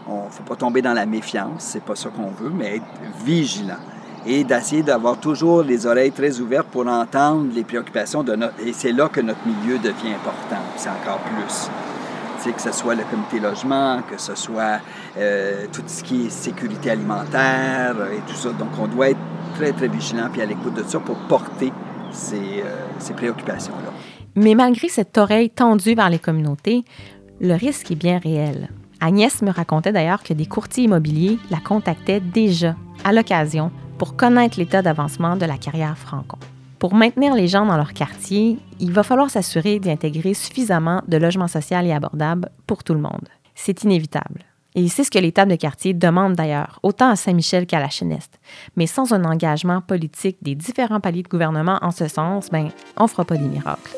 Il 0.08 0.14
ne 0.14 0.30
faut 0.30 0.42
pas 0.42 0.56
tomber 0.56 0.82
dans 0.82 0.94
la 0.94 1.06
méfiance, 1.06 1.62
c'est 1.62 1.84
pas 1.84 1.94
ça 1.94 2.08
qu'on 2.08 2.30
veut, 2.30 2.50
mais 2.50 2.76
être 2.76 2.84
vigilant 3.24 3.78
et 4.26 4.44
d'essayer 4.44 4.82
d'avoir 4.82 5.18
toujours 5.18 5.62
les 5.62 5.86
oreilles 5.86 6.12
très 6.12 6.40
ouvertes 6.40 6.68
pour 6.68 6.86
entendre 6.86 7.46
les 7.54 7.64
préoccupations 7.64 8.22
de 8.22 8.34
notre... 8.36 8.54
Et 8.64 8.72
c'est 8.72 8.92
là 8.92 9.08
que 9.08 9.20
notre 9.20 9.40
milieu 9.46 9.78
devient 9.78 10.14
important, 10.14 10.62
c'est 10.76 10.88
encore 10.88 11.20
plus. 11.20 12.52
que 12.52 12.60
ce 12.60 12.72
soit 12.72 12.94
le 12.94 13.04
comité 13.04 13.40
logement, 13.40 14.00
que 14.08 14.20
ce 14.20 14.34
soit 14.34 14.80
euh, 15.18 15.66
tout 15.72 15.82
ce 15.86 16.02
qui 16.02 16.26
est 16.26 16.30
sécurité 16.30 16.90
alimentaire 16.90 17.96
et 18.12 18.20
tout 18.30 18.36
ça. 18.36 18.50
Donc, 18.50 18.68
on 18.80 18.86
doit 18.86 19.10
être 19.10 19.20
très, 19.54 19.72
très 19.72 19.88
vigilant 19.88 20.28
puis 20.32 20.42
à 20.42 20.46
l'écoute 20.46 20.74
de 20.74 20.84
ça 20.84 21.00
pour 21.00 21.16
porter 21.28 21.72
ces, 22.12 22.36
euh, 22.36 22.86
ces 22.98 23.14
préoccupations-là. 23.14 23.92
Mais 24.34 24.54
malgré 24.54 24.88
cette 24.88 25.18
oreille 25.18 25.50
tendue 25.50 25.94
vers 25.94 26.08
les 26.08 26.18
communautés, 26.18 26.84
le 27.40 27.54
risque 27.54 27.90
est 27.90 27.96
bien 27.96 28.18
réel. 28.18 28.70
Agnès 29.04 29.42
me 29.42 29.50
racontait 29.50 29.90
d'ailleurs 29.90 30.22
que 30.22 30.32
des 30.32 30.46
courtiers 30.46 30.84
immobiliers 30.84 31.40
la 31.50 31.58
contactaient 31.58 32.20
déjà 32.20 32.76
à 33.04 33.12
l'occasion 33.12 33.72
pour 33.98 34.14
connaître 34.14 34.60
l'état 34.60 34.80
d'avancement 34.80 35.36
de 35.36 35.44
la 35.44 35.58
carrière 35.58 35.98
Franco. 35.98 36.38
Pour 36.78 36.94
maintenir 36.94 37.34
les 37.34 37.48
gens 37.48 37.66
dans 37.66 37.76
leur 37.76 37.94
quartier, 37.94 38.58
il 38.78 38.92
va 38.92 39.02
falloir 39.02 39.28
s'assurer 39.28 39.80
d'y 39.80 39.90
intégrer 39.90 40.34
suffisamment 40.34 41.02
de 41.08 41.16
logements 41.16 41.48
sociaux 41.48 41.80
et 41.82 41.92
abordables 41.92 42.48
pour 42.68 42.84
tout 42.84 42.94
le 42.94 43.00
monde. 43.00 43.28
C'est 43.56 43.82
inévitable. 43.82 44.44
Et 44.76 44.88
c'est 44.88 45.02
ce 45.02 45.10
que 45.10 45.30
tables 45.30 45.50
de 45.50 45.56
quartier 45.56 45.94
demandent 45.94 46.36
d'ailleurs, 46.36 46.78
autant 46.84 47.10
à 47.10 47.16
Saint-Michel 47.16 47.66
qu'à 47.66 47.80
la 47.80 47.90
Cheneste. 47.90 48.38
Mais 48.76 48.86
sans 48.86 49.12
un 49.12 49.24
engagement 49.24 49.80
politique 49.80 50.38
des 50.42 50.54
différents 50.54 51.00
paliers 51.00 51.24
de 51.24 51.28
gouvernement 51.28 51.78
en 51.82 51.90
ce 51.90 52.06
sens, 52.06 52.50
ben, 52.50 52.68
on 52.96 53.08
fera 53.08 53.24
pas 53.24 53.36
des 53.36 53.48
miracles. 53.48 53.96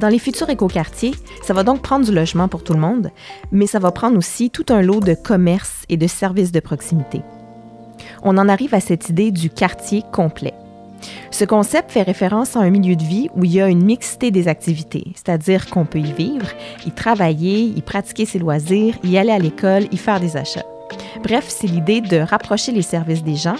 Dans 0.00 0.08
les 0.08 0.18
futurs 0.18 0.48
écoquartiers, 0.48 1.14
ça 1.42 1.52
va 1.52 1.62
donc 1.62 1.82
prendre 1.82 2.06
du 2.06 2.12
logement 2.12 2.48
pour 2.48 2.64
tout 2.64 2.72
le 2.72 2.80
monde, 2.80 3.10
mais 3.52 3.66
ça 3.66 3.78
va 3.78 3.92
prendre 3.92 4.16
aussi 4.16 4.48
tout 4.48 4.64
un 4.70 4.80
lot 4.80 5.00
de 5.00 5.12
commerces 5.12 5.84
et 5.90 5.98
de 5.98 6.06
services 6.06 6.52
de 6.52 6.60
proximité. 6.60 7.20
On 8.22 8.38
en 8.38 8.48
arrive 8.48 8.74
à 8.74 8.80
cette 8.80 9.10
idée 9.10 9.30
du 9.30 9.50
quartier 9.50 10.02
complet. 10.10 10.54
Ce 11.30 11.44
concept 11.44 11.92
fait 11.92 12.00
référence 12.00 12.56
à 12.56 12.60
un 12.60 12.70
milieu 12.70 12.96
de 12.96 13.02
vie 13.02 13.28
où 13.36 13.44
il 13.44 13.52
y 13.52 13.60
a 13.60 13.68
une 13.68 13.84
mixité 13.84 14.30
des 14.30 14.48
activités, 14.48 15.12
c'est-à-dire 15.16 15.68
qu'on 15.68 15.84
peut 15.84 15.98
y 15.98 16.12
vivre, 16.12 16.48
y 16.86 16.92
travailler, 16.92 17.64
y 17.64 17.82
pratiquer 17.82 18.24
ses 18.24 18.38
loisirs, 18.38 18.96
y 19.04 19.18
aller 19.18 19.32
à 19.32 19.38
l'école, 19.38 19.84
y 19.92 19.98
faire 19.98 20.18
des 20.18 20.38
achats. 20.38 20.64
Bref, 21.22 21.46
c'est 21.48 21.66
l'idée 21.66 22.00
de 22.00 22.18
rapprocher 22.18 22.72
les 22.72 22.82
services 22.82 23.22
des 23.22 23.36
gens 23.36 23.56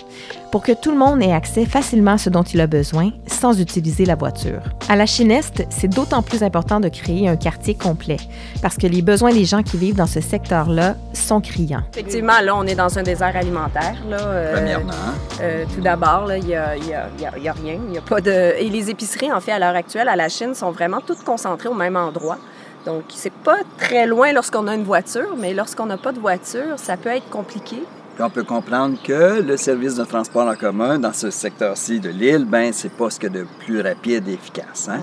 pour 0.50 0.62
que 0.62 0.72
tout 0.72 0.90
le 0.90 0.96
monde 0.96 1.22
ait 1.22 1.32
accès 1.32 1.64
facilement 1.64 2.12
à 2.12 2.18
ce 2.18 2.30
dont 2.30 2.42
il 2.42 2.60
a 2.60 2.66
besoin 2.66 3.10
sans 3.26 3.60
utiliser 3.60 4.04
la 4.04 4.14
voiture. 4.14 4.60
À 4.88 4.96
la 4.96 5.06
Chineste, 5.06 5.64
c'est 5.70 5.88
d'autant 5.88 6.22
plus 6.22 6.42
important 6.42 6.80
de 6.80 6.88
créer 6.88 7.28
un 7.28 7.36
quartier 7.36 7.74
complet 7.74 8.16
parce 8.62 8.76
que 8.76 8.86
les 8.86 9.02
besoins 9.02 9.32
des 9.32 9.44
gens 9.44 9.62
qui 9.62 9.76
vivent 9.76 9.94
dans 9.94 10.06
ce 10.06 10.20
secteur-là 10.20 10.96
sont 11.12 11.40
criants. 11.40 11.82
Effectivement, 11.92 12.40
là, 12.42 12.56
on 12.56 12.64
est 12.64 12.74
dans 12.74 12.98
un 12.98 13.02
désert 13.02 13.36
alimentaire. 13.36 13.94
Là, 14.08 14.18
euh, 14.20 14.54
Premièrement. 14.54 14.92
Euh, 15.40 15.64
tout 15.74 15.80
d'abord, 15.80 16.30
il 16.32 16.44
n'y 16.44 16.54
a, 16.54 16.70
a, 16.70 16.74
rien. 16.74 17.78
Y 17.92 17.98
a 17.98 18.00
pas 18.00 18.20
de... 18.20 18.54
Et 18.58 18.68
les 18.68 18.90
épiceries, 18.90 19.32
en 19.32 19.40
fait, 19.40 19.52
à 19.52 19.58
l'heure 19.58 19.76
actuelle, 19.76 20.08
à 20.08 20.16
la 20.16 20.28
Chine, 20.28 20.54
sont 20.54 20.70
vraiment 20.70 21.00
toutes 21.00 21.24
concentrées 21.24 21.68
au 21.68 21.74
même 21.74 21.96
endroit. 21.96 22.38
Donc, 22.86 23.04
c'est 23.10 23.32
pas 23.32 23.58
très 23.78 24.06
loin 24.06 24.32
lorsqu'on 24.32 24.66
a 24.66 24.74
une 24.74 24.84
voiture, 24.84 25.36
mais 25.38 25.52
lorsqu'on 25.52 25.86
n'a 25.86 25.98
pas 25.98 26.12
de 26.12 26.20
voiture, 26.20 26.78
ça 26.78 26.96
peut 26.96 27.10
être 27.10 27.28
compliqué. 27.28 27.76
Puis 28.14 28.24
on 28.24 28.30
peut 28.30 28.42
comprendre 28.42 28.98
que 29.02 29.40
le 29.40 29.56
service 29.56 29.94
de 29.94 30.04
transport 30.04 30.46
en 30.46 30.54
commun 30.54 30.98
dans 30.98 31.12
ce 31.12 31.30
secteur-ci 31.30 32.00
de 32.00 32.10
l'île, 32.10 32.44
ben 32.44 32.72
c'est 32.72 32.92
pas 32.92 33.08
ce 33.08 33.18
que 33.18 33.28
de 33.28 33.46
plus 33.60 33.80
rapide 33.80 34.28
et 34.28 34.34
efficace. 34.34 34.88
Hein? 34.90 35.00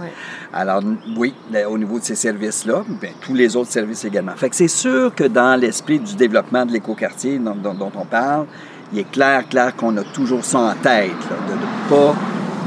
Alors 0.54 0.82
oui, 1.16 1.34
au 1.68 1.78
niveau 1.78 2.00
de 2.00 2.04
ces 2.04 2.16
services-là, 2.16 2.84
ben, 3.02 3.12
tous 3.22 3.34
les 3.34 3.56
autres 3.56 3.72
services 3.72 4.06
également. 4.06 4.36
Fait 4.36 4.50
que 4.50 4.56
c'est 4.56 4.68
sûr 4.68 5.16
que 5.16 5.24
dans 5.24 5.60
l'esprit 5.60 6.00
du 6.00 6.16
développement 6.16 6.66
de 6.66 6.74
l'écoquartier 6.74 7.40
dont, 7.40 7.56
dont, 7.56 7.92
on 7.96 8.06
parle, 8.06 8.46
il 8.94 9.00
est 9.00 9.12
clair, 9.12 9.48
clair 9.50 9.76
qu'on 9.76 9.96
a 9.98 10.04
toujours 10.04 10.44
ça 10.44 10.60
en 10.60 10.74
tête, 10.76 11.10
de 11.10 11.54
ne 11.54 11.90
pas 11.90 12.16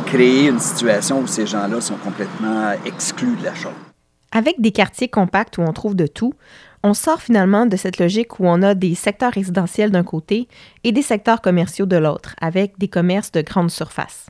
créer 0.07 0.49
une 0.49 0.59
situation 0.59 1.21
où 1.21 1.27
ces 1.27 1.47
gens-là 1.47 1.81
sont 1.81 1.97
complètement 1.97 2.73
exclus 2.85 3.37
de 3.37 3.45
la 3.45 3.55
chose. 3.55 3.90
Avec 4.33 4.61
des 4.61 4.71
quartiers 4.71 5.09
compacts 5.09 5.59
où 5.59 5.63
on 5.63 5.73
trouve 5.73 5.97
de 5.97 6.07
tout, 6.07 6.35
on 6.83 6.95
sort 6.95 7.21
finalement 7.21 7.67
de 7.67 7.77
cette 7.77 7.99
logique 7.99 8.39
où 8.41 8.47
on 8.47 8.63
a 8.63 8.75
des 8.75 8.95
secteurs 8.95 9.33
résidentiels 9.33 9.91
d'un 9.91 10.05
côté 10.05 10.49
et 10.85 10.93
des 10.93 11.03
secteurs 11.03 11.43
commerciaux 11.43 11.87
de 11.87 11.97
l'autre, 11.97 12.35
avec 12.41 12.79
des 12.79 12.89
commerces 12.89 13.33
de 13.33 13.43
grande 13.43 13.71
surface. 13.71 14.27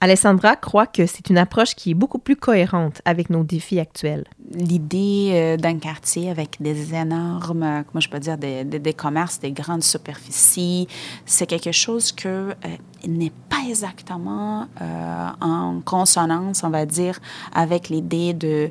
Alessandra 0.00 0.56
croit 0.56 0.86
que 0.86 1.06
c'est 1.06 1.30
une 1.30 1.38
approche 1.38 1.74
qui 1.74 1.92
est 1.92 1.94
beaucoup 1.94 2.18
plus 2.18 2.34
cohérente 2.34 3.00
avec 3.04 3.30
nos 3.30 3.44
défis 3.44 3.78
actuels. 3.78 4.24
L'idée 4.52 5.30
euh, 5.32 5.56
d'un 5.56 5.78
quartier 5.78 6.28
avec 6.28 6.60
des 6.60 6.92
énormes, 6.92 7.62
euh, 7.62 7.82
comment 7.86 8.00
je 8.00 8.08
peux 8.08 8.18
dire, 8.18 8.36
des, 8.36 8.94
commerces, 8.94 9.38
des 9.38 9.52
grandes 9.52 9.84
superficies, 9.84 10.88
c'est 11.24 11.46
quelque 11.46 11.72
chose 11.72 12.10
que 12.10 12.28
euh, 12.28 12.52
n'est 13.06 13.32
pas 13.48 13.62
exactement 13.68 14.66
en 15.40 15.80
consonance, 15.84 16.64
on 16.64 16.70
va 16.70 16.84
dire, 16.84 17.20
avec 17.54 17.88
l'idée 17.88 18.34
de 18.34 18.48
euh, 18.48 18.68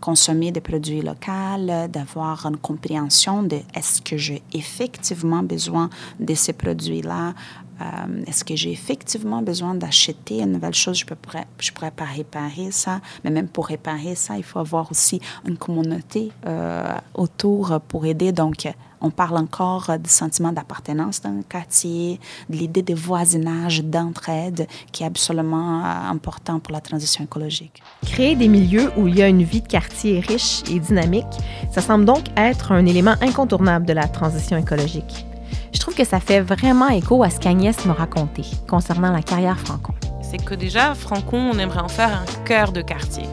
consommer 0.00 0.52
des 0.52 0.60
produits 0.60 1.02
locaux, 1.02 1.88
d'avoir 1.88 2.46
une 2.46 2.56
compréhension 2.56 3.42
de 3.42 3.58
est-ce 3.74 4.00
que 4.02 4.16
j'ai 4.16 4.42
effectivement 4.52 5.42
besoin 5.42 5.90
de 6.20 6.34
ces 6.34 6.52
produits-là, 6.52 7.34
euh, 7.80 8.22
est-ce 8.26 8.44
que 8.44 8.54
j'ai 8.54 8.70
effectivement 8.70 9.42
besoin 9.42 9.74
d'acheter 9.74 10.40
une 10.40 10.52
nouvelle 10.52 10.74
chose, 10.74 10.98
je 10.98 11.04
ne 11.04 11.42
je 11.58 11.72
pourrais 11.72 11.90
pas 11.90 12.04
réparer 12.04 12.70
ça, 12.70 13.00
mais 13.24 13.30
même 13.30 13.48
pour 13.48 13.66
réparer 13.66 14.14
ça, 14.14 14.36
il 14.36 14.44
faut 14.44 14.58
avoir 14.58 14.90
aussi 14.90 15.20
une 15.46 15.56
communauté 15.56 16.32
euh, 16.46 16.94
autour 17.14 17.80
pour 17.88 18.06
aider. 18.06 18.32
Donc, 18.32 18.68
on 19.02 19.10
parle 19.10 19.36
encore 19.36 19.90
du 19.98 20.08
sentiment 20.08 20.52
d'appartenance 20.52 21.20
dans 21.20 21.30
le 21.30 21.42
quartier, 21.42 22.20
de 22.48 22.56
l'idée 22.56 22.82
de 22.82 22.94
voisinage, 22.94 23.82
d'entraide, 23.82 24.68
qui 24.92 25.02
est 25.02 25.06
absolument 25.06 25.84
euh, 25.84 26.10
important 26.10 26.60
pour 26.60 26.72
la 26.72 26.80
transition 26.80 27.24
écologique. 27.24 27.82
Créer 28.06 28.36
des 28.36 28.48
milieux 28.48 28.92
où 28.96 29.08
il 29.08 29.18
y 29.18 29.22
a 29.22 29.28
une 29.28 29.42
vie 29.42 29.60
de 29.60 29.68
quartier 29.68 30.20
riche 30.20 30.62
et 30.70 30.78
dynamique, 30.78 31.26
ça 31.72 31.82
semble 31.82 32.04
donc 32.04 32.24
être 32.36 32.72
un 32.72 32.86
élément 32.86 33.14
incontournable 33.20 33.86
de 33.86 33.92
la 33.92 34.06
transition 34.06 34.56
écologique. 34.56 35.26
Je 35.72 35.80
trouve 35.80 35.94
que 35.94 36.04
ça 36.04 36.20
fait 36.20 36.40
vraiment 36.40 36.88
écho 36.88 37.22
à 37.22 37.30
ce 37.30 37.40
qu'Agnès 37.40 37.84
m'a 37.86 37.94
raconté 37.94 38.42
concernant 38.68 39.10
la 39.10 39.22
carrière 39.22 39.58
Francon. 39.58 39.94
C'est 40.22 40.42
que 40.42 40.54
déjà, 40.54 40.94
Francon, 40.94 41.50
on 41.52 41.58
aimerait 41.58 41.80
en 41.80 41.88
faire 41.88 42.22
un 42.22 42.44
cœur 42.44 42.72
de 42.72 42.80
quartier 42.80 43.24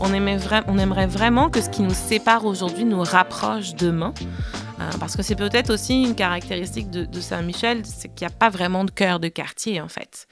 On, 0.00 0.10
on 0.10 0.78
aimerait 0.78 1.06
vraiment 1.06 1.50
que 1.50 1.60
ce 1.60 1.68
qui 1.68 1.82
nous 1.82 1.94
sépare 1.94 2.46
aujourd'hui 2.46 2.84
nous 2.84 3.02
rapproche 3.02 3.74
demain. 3.74 4.12
Euh, 4.80 4.90
parce 5.00 5.16
que 5.16 5.22
c'est 5.22 5.34
peut-être 5.34 5.72
aussi 5.72 6.02
une 6.02 6.14
caractéristique 6.14 6.90
de, 6.90 7.20
Saint-Michel, 7.20 7.84
c'est 7.84 8.14
qu'il 8.14 8.26
n'y 8.26 8.32
a 8.32 8.36
pas 8.36 8.48
vraiment 8.48 8.84
de 8.84 8.90
cœur 8.90 9.18
de 9.18 9.28
quartier 9.28 9.80
en 9.80 9.88
fait. 9.88 10.28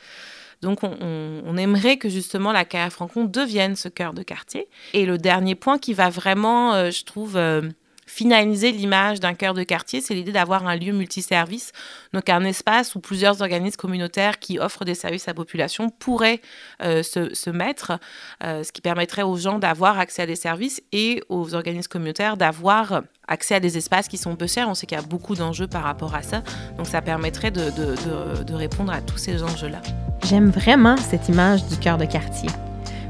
Donc 0.62 0.82
on, 0.82 1.56
aimerait 1.56 1.96
que 1.96 2.08
justement 2.08 2.52
la 2.52 2.64
carrière 2.64 2.92
Francon 2.92 3.24
devienne 3.24 3.76
ce 3.76 3.88
cœur 3.88 4.14
de 4.14 4.22
quartier. 4.22 4.68
Et 4.94 5.04
le 5.04 5.18
dernier 5.18 5.54
point 5.54 5.78
qui 5.78 5.94
va 5.94 6.10
vraiment, 6.10 6.74
euh, 6.74 6.90
je 6.90 7.04
trouve, 7.04 7.36
euh, 7.36 7.62
finaliser 8.06 8.72
l'image 8.72 9.20
d'un 9.20 9.34
cœur 9.34 9.52
de 9.52 9.62
quartier, 9.62 10.00
c'est 10.00 10.14
l'idée 10.14 10.32
d'avoir 10.32 10.66
un 10.66 10.76
lieu 10.76 10.92
multiservice, 10.92 11.72
donc 12.12 12.28
un 12.28 12.44
espace 12.44 12.94
où 12.94 13.00
plusieurs 13.00 13.42
organismes 13.42 13.76
communautaires 13.76 14.38
qui 14.38 14.58
offrent 14.58 14.84
des 14.84 14.94
services 14.94 15.28
à 15.28 15.32
la 15.32 15.34
population 15.34 15.90
pourraient 15.90 16.40
euh, 16.82 17.02
se, 17.02 17.50
mettre, 17.50 17.98
euh, 18.44 18.62
ce 18.62 18.72
qui 18.72 18.80
permettrait 18.80 19.22
aux 19.22 19.36
gens 19.36 19.58
d'avoir 19.58 19.98
accès 19.98 20.22
à 20.22 20.26
des 20.26 20.36
services 20.36 20.80
et 20.92 21.22
aux 21.28 21.54
organismes 21.54 21.88
communautaires 21.88 22.36
d'avoir 22.36 23.02
accès 23.28 23.56
à 23.56 23.60
des 23.60 23.76
espaces 23.76 24.08
qui 24.08 24.18
sont 24.18 24.36
peu 24.36 24.46
chers. 24.46 24.68
On 24.68 24.74
sait 24.74 24.86
qu'il 24.86 24.96
y 24.96 25.00
a 25.00 25.04
beaucoup 25.04 25.34
d'enjeux 25.34 25.66
par 25.66 25.82
rapport 25.82 26.14
à 26.14 26.22
ça, 26.22 26.42
donc 26.76 26.86
ça 26.86 27.02
permettrait 27.02 27.50
de, 27.50 27.70
de 27.70 28.54
répondre 28.54 28.92
à 28.92 29.00
tous 29.00 29.18
ces 29.18 29.42
enjeux-là. 29.42 29.82
J'aime 30.24 30.50
vraiment 30.50 30.96
cette 30.96 31.28
image 31.28 31.64
du 31.66 31.76
cœur 31.76 31.98
de 31.98 32.04
quartier. 32.04 32.48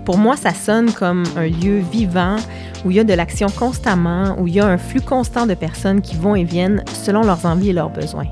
Pour 0.06 0.18
moi, 0.18 0.36
ça 0.36 0.54
sonne 0.54 0.92
comme 0.92 1.24
un 1.36 1.48
lieu 1.48 1.78
vivant 1.80 2.36
où 2.84 2.92
il 2.92 2.96
y 2.96 3.00
a 3.00 3.04
de 3.04 3.12
l'action 3.12 3.48
constamment, 3.48 4.36
où 4.38 4.46
il 4.46 4.54
y 4.54 4.60
a 4.60 4.66
un 4.66 4.78
flux 4.78 5.00
constant 5.00 5.46
de 5.46 5.54
personnes 5.54 6.00
qui 6.00 6.14
vont 6.14 6.36
et 6.36 6.44
viennent 6.44 6.84
selon 6.86 7.22
leurs 7.22 7.44
envies 7.44 7.70
et 7.70 7.72
leurs 7.72 7.90
besoins. 7.90 8.28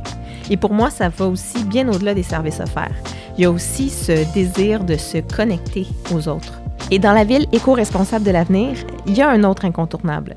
Et 0.50 0.56
pour 0.56 0.72
moi, 0.72 0.90
ça 0.90 1.08
va 1.08 1.26
aussi 1.26 1.64
bien 1.64 1.88
au-delà 1.88 2.14
des 2.14 2.22
services 2.22 2.60
offerts. 2.60 2.94
Il 3.36 3.42
y 3.42 3.44
a 3.44 3.50
aussi 3.50 3.90
ce 3.90 4.32
désir 4.32 4.84
de 4.84 4.96
se 4.96 5.18
connecter 5.18 5.88
aux 6.14 6.28
autres. 6.28 6.60
Et 6.92 7.00
dans 7.00 7.12
la 7.12 7.24
ville 7.24 7.48
éco-responsable 7.50 8.24
de 8.24 8.30
l'avenir, 8.30 8.76
il 9.06 9.16
y 9.16 9.22
a 9.22 9.28
un 9.28 9.42
autre 9.42 9.64
incontournable. 9.64 10.36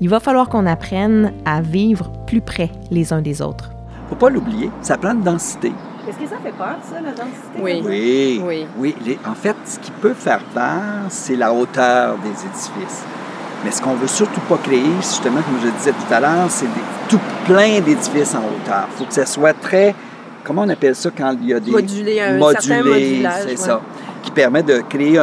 Il 0.00 0.08
va 0.08 0.20
falloir 0.20 0.48
qu'on 0.48 0.64
apprenne 0.64 1.34
à 1.44 1.60
vivre 1.60 2.10
plus 2.26 2.40
près 2.40 2.70
les 2.90 3.12
uns 3.12 3.20
des 3.20 3.42
autres. 3.42 3.72
Faut 4.08 4.16
pas 4.16 4.30
l'oublier, 4.30 4.70
ça 4.80 4.96
prend 4.96 5.12
de 5.12 5.22
densité. 5.22 5.70
Est-ce 6.08 6.16
que 6.16 6.26
ça 6.26 6.38
fait 6.42 6.52
peur, 6.52 6.76
ça, 6.82 7.00
la 7.02 7.10
densité? 7.10 7.58
Oui. 7.60 8.40
Oui. 8.42 8.66
oui. 8.78 9.18
en 9.28 9.34
fait, 9.34 9.56
ce 9.66 9.78
qui 9.78 9.90
peut 9.90 10.14
faire 10.14 10.40
peur, 10.54 10.80
c'est 11.10 11.36
la 11.36 11.52
hauteur 11.52 12.16
des 12.18 12.30
édifices. 12.30 13.04
Mais 13.62 13.70
ce 13.70 13.82
qu'on 13.82 13.94
veut 13.94 14.06
surtout 14.06 14.40
pas 14.42 14.56
créer, 14.56 14.90
justement, 15.00 15.42
comme 15.42 15.58
je 15.62 15.68
disais 15.68 15.90
tout 15.92 16.14
à 16.14 16.20
l'heure, 16.20 16.46
c'est 16.48 16.66
tout 17.10 17.20
plein 17.44 17.80
d'édifices 17.80 18.34
en 18.34 18.38
hauteur. 18.38 18.88
Il 18.92 18.98
faut 18.98 19.04
que 19.04 19.12
ça 19.12 19.26
soit 19.26 19.52
très, 19.52 19.94
comment 20.44 20.62
on 20.62 20.68
appelle 20.70 20.94
ça 20.94 21.10
quand 21.14 21.36
il 21.42 21.48
y 21.48 21.52
a 21.52 21.60
des... 21.60 21.70
Modulé, 21.70 22.20
un 22.20 22.38
modulé, 22.38 23.28
c'est 23.46 23.56
ça. 23.58 23.82
Qui 24.22 24.30
permet 24.30 24.62
de 24.62 24.80
créer 24.88 25.20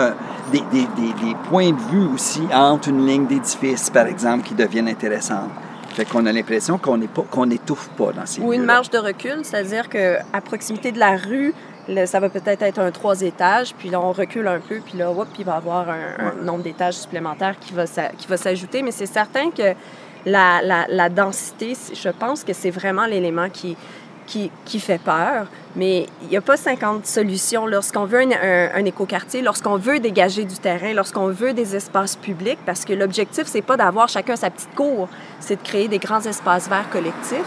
des, 0.51 0.63
des, 0.71 0.85
des, 0.95 1.35
points 1.49 1.71
de 1.71 1.81
vue 1.91 2.13
aussi 2.13 2.43
entre 2.53 2.89
une 2.89 3.07
ligne 3.07 3.25
d'édifices, 3.25 3.89
par 3.89 4.05
exemple, 4.05 4.43
qui 4.43 4.53
deviennent 4.53 4.89
intéressantes. 4.89 5.49
Fait 5.95 6.03
qu'on 6.03 6.25
a 6.25 6.31
l'impression 6.33 6.77
qu'on 6.77 7.45
n'étouffe 7.45 7.87
pas 7.97 8.11
dans 8.11 8.25
ces 8.25 8.41
Ou 8.41 8.51
une 8.51 8.65
marge 8.65 8.89
de 8.89 8.97
recul, 8.97 9.39
c'est-à-dire 9.43 9.87
qu'à 9.87 10.41
proximité 10.43 10.91
de 10.91 10.99
la 10.99 11.15
rue, 11.15 11.53
ça 12.05 12.19
va 12.19 12.27
peut-être 12.27 12.63
être 12.63 12.79
un 12.79 12.91
trois 12.91 13.21
étages, 13.21 13.73
puis 13.75 13.89
là, 13.89 14.01
on 14.01 14.11
recule 14.11 14.45
un 14.47 14.59
peu, 14.59 14.81
puis 14.85 14.97
là, 14.97 15.09
hop, 15.09 15.29
il 15.39 15.45
va 15.45 15.53
y 15.53 15.55
avoir 15.55 15.87
un, 15.89 16.43
nombre 16.43 16.63
d'étages 16.63 16.95
supplémentaires 16.95 17.55
qui 17.61 17.73
va, 17.73 17.85
qui 17.85 18.27
va 18.27 18.35
s'ajouter. 18.35 18.81
Mais 18.81 18.91
c'est 18.91 19.05
certain 19.05 19.51
que 19.51 19.73
la, 20.25 20.61
la, 20.61 20.85
la, 20.89 21.07
densité, 21.07 21.77
je 21.93 22.09
pense 22.09 22.43
que 22.43 22.51
c'est 22.51 22.71
vraiment 22.71 23.05
l'élément 23.05 23.49
qui, 23.49 23.77
qui, 24.25 24.51
qui, 24.65 24.79
fait 24.79 24.99
peur. 24.99 25.47
Mais 25.75 26.07
il 26.23 26.29
n'y 26.29 26.37
a 26.37 26.41
pas 26.41 26.57
50 26.57 27.05
solutions. 27.05 27.67
Lorsqu'on 27.67 28.05
veut 28.05 28.21
un, 28.21 28.69
un, 28.73 28.85
écoquartier, 28.85 29.41
lorsqu'on 29.41 29.77
veut 29.77 29.99
dégager 29.99 30.45
du 30.45 30.55
terrain, 30.55 30.93
lorsqu'on 30.93 31.27
veut 31.27 31.53
des 31.53 31.75
espaces 31.75 32.15
publics, 32.15 32.59
parce 32.65 32.85
que 32.85 32.93
l'objectif, 32.93 33.43
c'est 33.45 33.61
pas 33.61 33.77
d'avoir 33.77 34.07
chacun 34.09 34.35
sa 34.35 34.49
petite 34.49 34.73
cour, 34.75 35.09
c'est 35.39 35.57
de 35.57 35.67
créer 35.67 35.87
des 35.87 35.99
grands 35.99 36.21
espaces 36.21 36.69
verts 36.69 36.89
collectifs. 36.89 37.39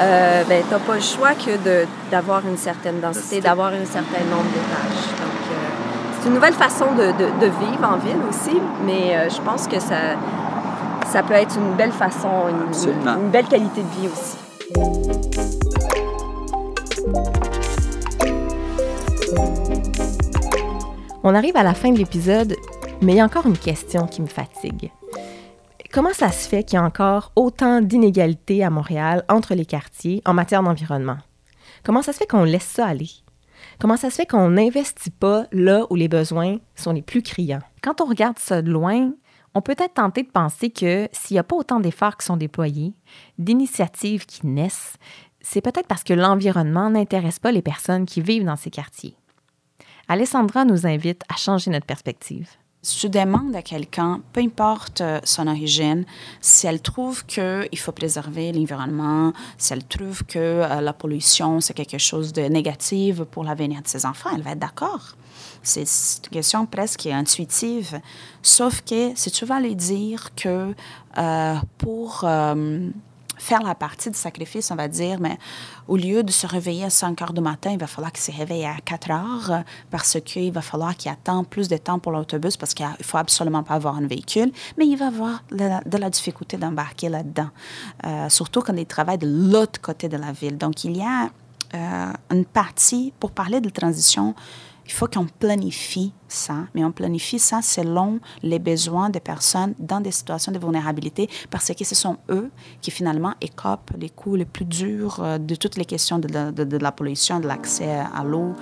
Euh, 0.00 0.44
ben, 0.48 0.62
tu 0.66 0.72
n'as 0.72 0.80
pas 0.80 0.94
le 0.94 1.00
choix 1.00 1.34
que 1.34 1.50
d'avoir 2.10 2.46
une 2.46 2.56
certaine 2.56 3.00
densité, 3.00 3.40
d'avoir 3.40 3.68
un 3.68 3.84
certain 3.84 4.24
nombre 4.30 4.48
d'étages. 4.52 5.06
Donc, 5.20 5.42
euh, 5.50 6.18
c'est 6.18 6.28
une 6.28 6.34
nouvelle 6.34 6.54
façon 6.54 6.86
de, 6.94 7.12
de, 7.12 7.46
vivre 7.46 7.84
en 7.84 7.98
ville 7.98 8.20
aussi, 8.28 8.58
mais 8.86 9.16
euh, 9.16 9.28
je 9.28 9.40
pense 9.42 9.68
que 9.68 9.78
ça, 9.78 10.16
ça 11.06 11.22
peut 11.22 11.34
être 11.34 11.56
une 11.56 11.74
belle 11.74 11.92
façon, 11.92 12.48
une, 12.48 13.06
une 13.06 13.30
belle 13.30 13.46
qualité 13.46 13.82
de 13.82 14.00
vie 14.00 14.08
aussi. 14.08 15.41
On 21.24 21.36
arrive 21.36 21.56
à 21.56 21.62
la 21.62 21.74
fin 21.74 21.92
de 21.92 21.98
l'épisode, 21.98 22.56
mais 23.00 23.12
il 23.12 23.16
y 23.18 23.20
a 23.20 23.24
encore 23.24 23.46
une 23.46 23.56
question 23.56 24.08
qui 24.08 24.22
me 24.22 24.26
fatigue. 24.26 24.90
Comment 25.92 26.12
ça 26.12 26.32
se 26.32 26.48
fait 26.48 26.64
qu'il 26.64 26.76
y 26.76 26.82
a 26.82 26.84
encore 26.84 27.30
autant 27.36 27.80
d'inégalités 27.80 28.64
à 28.64 28.70
Montréal 28.70 29.24
entre 29.28 29.54
les 29.54 29.64
quartiers 29.64 30.20
en 30.24 30.34
matière 30.34 30.64
d'environnement? 30.64 31.18
Comment 31.84 32.02
ça 32.02 32.12
se 32.12 32.18
fait 32.18 32.26
qu'on 32.26 32.42
laisse 32.42 32.64
ça 32.64 32.86
aller? 32.86 33.10
Comment 33.78 33.96
ça 33.96 34.10
se 34.10 34.16
fait 34.16 34.26
qu'on 34.26 34.50
n'investit 34.50 35.10
pas 35.10 35.46
là 35.52 35.86
où 35.90 35.94
les 35.94 36.08
besoins 36.08 36.58
sont 36.74 36.92
les 36.92 37.02
plus 37.02 37.22
criants? 37.22 37.62
Quand 37.82 38.00
on 38.00 38.06
regarde 38.06 38.40
ça 38.40 38.60
de 38.60 38.70
loin, 38.72 39.12
on 39.54 39.60
peut 39.60 39.76
être 39.78 39.94
tenté 39.94 40.24
de 40.24 40.30
penser 40.30 40.70
que 40.70 41.08
s'il 41.12 41.36
n'y 41.36 41.40
a 41.40 41.44
pas 41.44 41.56
autant 41.56 41.78
d'efforts 41.78 42.16
qui 42.16 42.26
sont 42.26 42.36
déployés, 42.36 42.94
d'initiatives 43.38 44.26
qui 44.26 44.44
naissent, 44.44 44.94
c'est 45.40 45.60
peut-être 45.60 45.86
parce 45.86 46.02
que 46.02 46.14
l'environnement 46.14 46.90
n'intéresse 46.90 47.38
pas 47.38 47.52
les 47.52 47.62
personnes 47.62 48.06
qui 48.06 48.22
vivent 48.22 48.44
dans 48.44 48.56
ces 48.56 48.70
quartiers. 48.70 49.16
Alessandra 50.08 50.64
nous 50.64 50.86
invite 50.86 51.22
à 51.28 51.36
changer 51.36 51.70
notre 51.70 51.86
perspective. 51.86 52.48
Si 52.84 52.98
tu 52.98 53.08
demandes 53.08 53.54
à 53.54 53.62
quelqu'un, 53.62 54.20
peu 54.32 54.40
importe 54.40 55.02
euh, 55.02 55.20
son 55.22 55.46
origine, 55.46 56.04
si 56.40 56.66
elle 56.66 56.82
trouve 56.82 57.24
qu'il 57.26 57.78
faut 57.78 57.92
préserver 57.92 58.50
l'environnement, 58.50 59.32
si 59.56 59.72
elle 59.72 59.84
trouve 59.84 60.24
que 60.24 60.38
euh, 60.38 60.80
la 60.80 60.92
pollution, 60.92 61.60
c'est 61.60 61.74
quelque 61.74 61.98
chose 61.98 62.32
de 62.32 62.42
négatif 62.42 63.22
pour 63.22 63.44
l'avenir 63.44 63.82
de 63.82 63.86
ses 63.86 64.04
enfants, 64.04 64.30
elle 64.34 64.42
va 64.42 64.50
être 64.50 64.58
d'accord. 64.58 65.14
C'est 65.62 65.82
une 65.82 66.30
question 66.32 66.66
presque 66.66 67.06
intuitive. 67.06 68.00
Sauf 68.42 68.82
que 68.82 69.12
si 69.14 69.30
tu 69.30 69.44
vas 69.44 69.60
lui 69.60 69.76
dire 69.76 70.34
que 70.34 70.74
euh, 71.18 71.54
pour 71.78 72.24
faire 73.42 73.62
la 73.62 73.74
partie 73.74 74.08
du 74.08 74.16
sacrifice, 74.16 74.70
on 74.70 74.76
va 74.76 74.86
dire, 74.86 75.18
mais 75.20 75.36
au 75.88 75.96
lieu 75.96 76.22
de 76.22 76.30
se 76.30 76.46
réveiller 76.46 76.84
à 76.84 76.90
5 76.90 77.20
heures 77.22 77.32
du 77.32 77.40
matin, 77.40 77.72
il 77.72 77.78
va 77.78 77.88
falloir 77.88 78.12
qu'il 78.12 78.22
se 78.22 78.30
réveille 78.30 78.64
à 78.64 78.76
4 78.84 79.10
heures 79.10 79.64
parce 79.90 80.16
qu'il 80.24 80.52
va 80.52 80.62
falloir 80.62 80.96
qu'il 80.96 81.10
attende 81.10 81.48
plus 81.48 81.68
de 81.68 81.76
temps 81.76 81.98
pour 81.98 82.12
l'autobus 82.12 82.56
parce 82.56 82.72
qu'il 82.72 82.86
ne 82.86 83.04
faut 83.04 83.18
absolument 83.18 83.64
pas 83.64 83.74
avoir 83.74 83.96
un 83.96 84.06
véhicule, 84.06 84.52
mais 84.78 84.86
il 84.86 84.96
va 84.96 85.08
avoir 85.08 85.42
de 85.50 85.98
la, 85.98 86.10
difficulté 86.10 86.56
d'embarquer 86.56 87.08
là-dedans, 87.08 87.48
euh, 88.04 88.28
surtout 88.28 88.60
quand 88.60 88.76
il 88.76 88.86
travaille 88.86 89.18
de 89.18 89.26
l'autre 89.26 89.80
côté 89.80 90.08
de 90.08 90.16
la 90.16 90.30
ville. 90.30 90.56
Donc, 90.56 90.84
il 90.84 90.96
y 90.96 91.02
a 91.02 91.30
euh, 91.74 92.12
une 92.30 92.44
partie, 92.44 93.12
pour 93.18 93.32
parler 93.32 93.60
de 93.60 93.70
transition, 93.70 94.34
il 94.86 94.92
faut 94.92 95.06
qu'on 95.06 95.26
planifie 95.26 96.12
ça, 96.28 96.54
mais 96.74 96.84
on 96.84 96.92
planifie 96.92 97.38
ça 97.38 97.60
selon 97.62 98.20
les 98.42 98.58
besoins 98.58 99.10
des 99.10 99.20
personnes 99.20 99.74
dans 99.78 100.00
des 100.00 100.10
situations 100.10 100.52
de 100.52 100.58
vulnérabilité, 100.58 101.28
parce 101.50 101.72
que 101.72 101.84
ce 101.84 101.94
sont 101.94 102.16
eux 102.30 102.50
qui 102.80 102.90
finalement 102.90 103.34
écopent 103.40 103.92
les 103.98 104.10
coûts 104.10 104.36
les 104.36 104.44
plus 104.44 104.64
durs 104.64 105.20
euh, 105.20 105.38
de 105.38 105.54
toutes 105.54 105.76
les 105.76 105.84
questions 105.84 106.18
de 106.18 106.28
la, 106.28 106.52
de, 106.52 106.76
la 106.76 106.92
pollution, 106.92 107.40
de 107.40 107.46
l'accès 107.46 107.88
à 108.14 108.24
l'eau. 108.24 108.54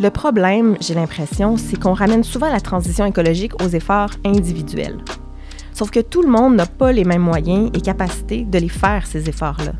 Le 0.00 0.10
problème, 0.10 0.76
j'ai 0.80 0.94
l'impression, 0.94 1.56
c'est 1.56 1.78
qu'on 1.78 1.94
ramène 1.94 2.24
souvent 2.24 2.50
la 2.50 2.60
transition 2.60 3.06
écologique 3.06 3.52
aux 3.62 3.68
efforts 3.68 4.10
individuels. 4.24 4.98
Sauf 5.72 5.90
que 5.90 6.00
tout 6.00 6.22
le 6.22 6.28
monde 6.28 6.56
n'a 6.56 6.66
pas 6.66 6.92
les 6.92 7.04
mêmes 7.04 7.22
moyens 7.22 7.70
et 7.74 7.80
capacités 7.80 8.44
de 8.44 8.58
les 8.58 8.68
faire, 8.68 9.06
ces 9.06 9.28
efforts-là. 9.28 9.72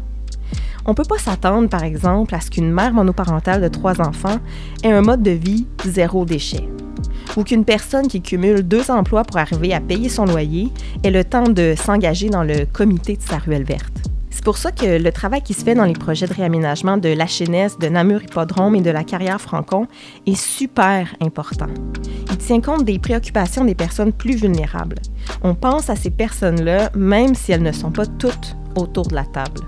On 0.86 0.90
ne 0.90 0.96
peut 0.96 1.04
pas 1.04 1.18
s'attendre, 1.18 1.68
par 1.68 1.82
exemple, 1.82 2.34
à 2.34 2.40
ce 2.40 2.50
qu'une 2.50 2.70
mère 2.70 2.92
monoparentale 2.92 3.62
de 3.62 3.68
trois 3.68 4.02
enfants 4.02 4.38
ait 4.82 4.92
un 4.92 5.00
mode 5.00 5.22
de 5.22 5.30
vie 5.30 5.66
zéro 5.86 6.26
déchet. 6.26 6.68
Ou 7.36 7.42
qu'une 7.42 7.64
personne 7.64 8.06
qui 8.06 8.20
cumule 8.20 8.62
deux 8.62 8.90
emplois 8.90 9.22
pour 9.22 9.38
arriver 9.38 9.72
à 9.72 9.80
payer 9.80 10.10
son 10.10 10.26
loyer 10.26 10.68
ait 11.02 11.10
le 11.10 11.24
temps 11.24 11.48
de 11.48 11.74
s'engager 11.74 12.28
dans 12.28 12.44
le 12.44 12.66
comité 12.66 13.16
de 13.16 13.22
sa 13.22 13.38
ruelle 13.38 13.64
verte. 13.64 14.04
C'est 14.28 14.44
pour 14.44 14.58
ça 14.58 14.72
que 14.72 15.02
le 15.02 15.10
travail 15.10 15.40
qui 15.40 15.54
se 15.54 15.64
fait 15.64 15.74
dans 15.74 15.86
les 15.86 15.94
projets 15.94 16.26
de 16.26 16.34
réaménagement 16.34 16.98
de 16.98 17.08
la 17.08 17.24
l'HNS, 17.24 17.78
de 17.80 17.88
Namur 17.88 18.22
Hippodrome 18.22 18.74
et 18.74 18.82
de 18.82 18.90
la 18.90 19.04
carrière 19.04 19.40
Francon 19.40 19.86
est 20.26 20.36
super 20.36 21.14
important. 21.20 21.68
Il 22.30 22.36
tient 22.36 22.60
compte 22.60 22.84
des 22.84 22.98
préoccupations 22.98 23.64
des 23.64 23.74
personnes 23.74 24.12
plus 24.12 24.34
vulnérables. 24.34 24.98
On 25.42 25.54
pense 25.54 25.88
à 25.88 25.96
ces 25.96 26.10
personnes-là 26.10 26.90
même 26.94 27.34
si 27.34 27.52
elles 27.52 27.62
ne 27.62 27.72
sont 27.72 27.92
pas 27.92 28.04
toutes 28.06 28.54
autour 28.76 29.06
de 29.06 29.14
la 29.14 29.24
table. 29.24 29.60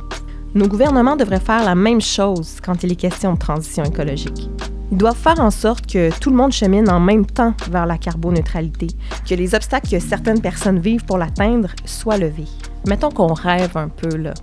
Nos 0.55 0.69
gouvernements 0.69 1.17
devraient 1.17 1.41
faire 1.41 1.65
la 1.65 1.75
même 1.75 2.01
chose 2.01 2.61
quand 2.63 2.83
il 2.83 2.93
est 2.93 2.97
question 2.97 3.35
de 3.35 3.39
transition 3.39 3.85
écologique. 3.85 4.49
Ils 4.91 4.99
doivent 4.99 5.17
faire 5.17 5.41
en 5.41 5.51
sorte 5.51 5.87
que 5.87 6.17
tout 6.19 6.31
le 6.31 6.37
monde 6.37 6.53
chemine 6.53 6.89
en 6.89 7.01
même 7.01 7.27
temps 7.27 7.55
vers 7.71 7.87
la 7.87 7.99
carboneutralité, 7.99 8.87
que 9.29 9.35
les 9.35 9.55
obstacles 9.55 9.91
que 9.91 9.99
certaines 9.99 10.41
personnes 10.41 10.79
vivent 10.79 11.05
pour 11.05 11.19
l'atteindre 11.19 11.71
soient 11.85 12.19
levés. 12.19 12.49
Mettons 12.87 13.11
qu'on 13.11 13.35
rêve 13.35 13.77
un 13.77 13.89
peu 13.89 14.17
là. 14.17 14.35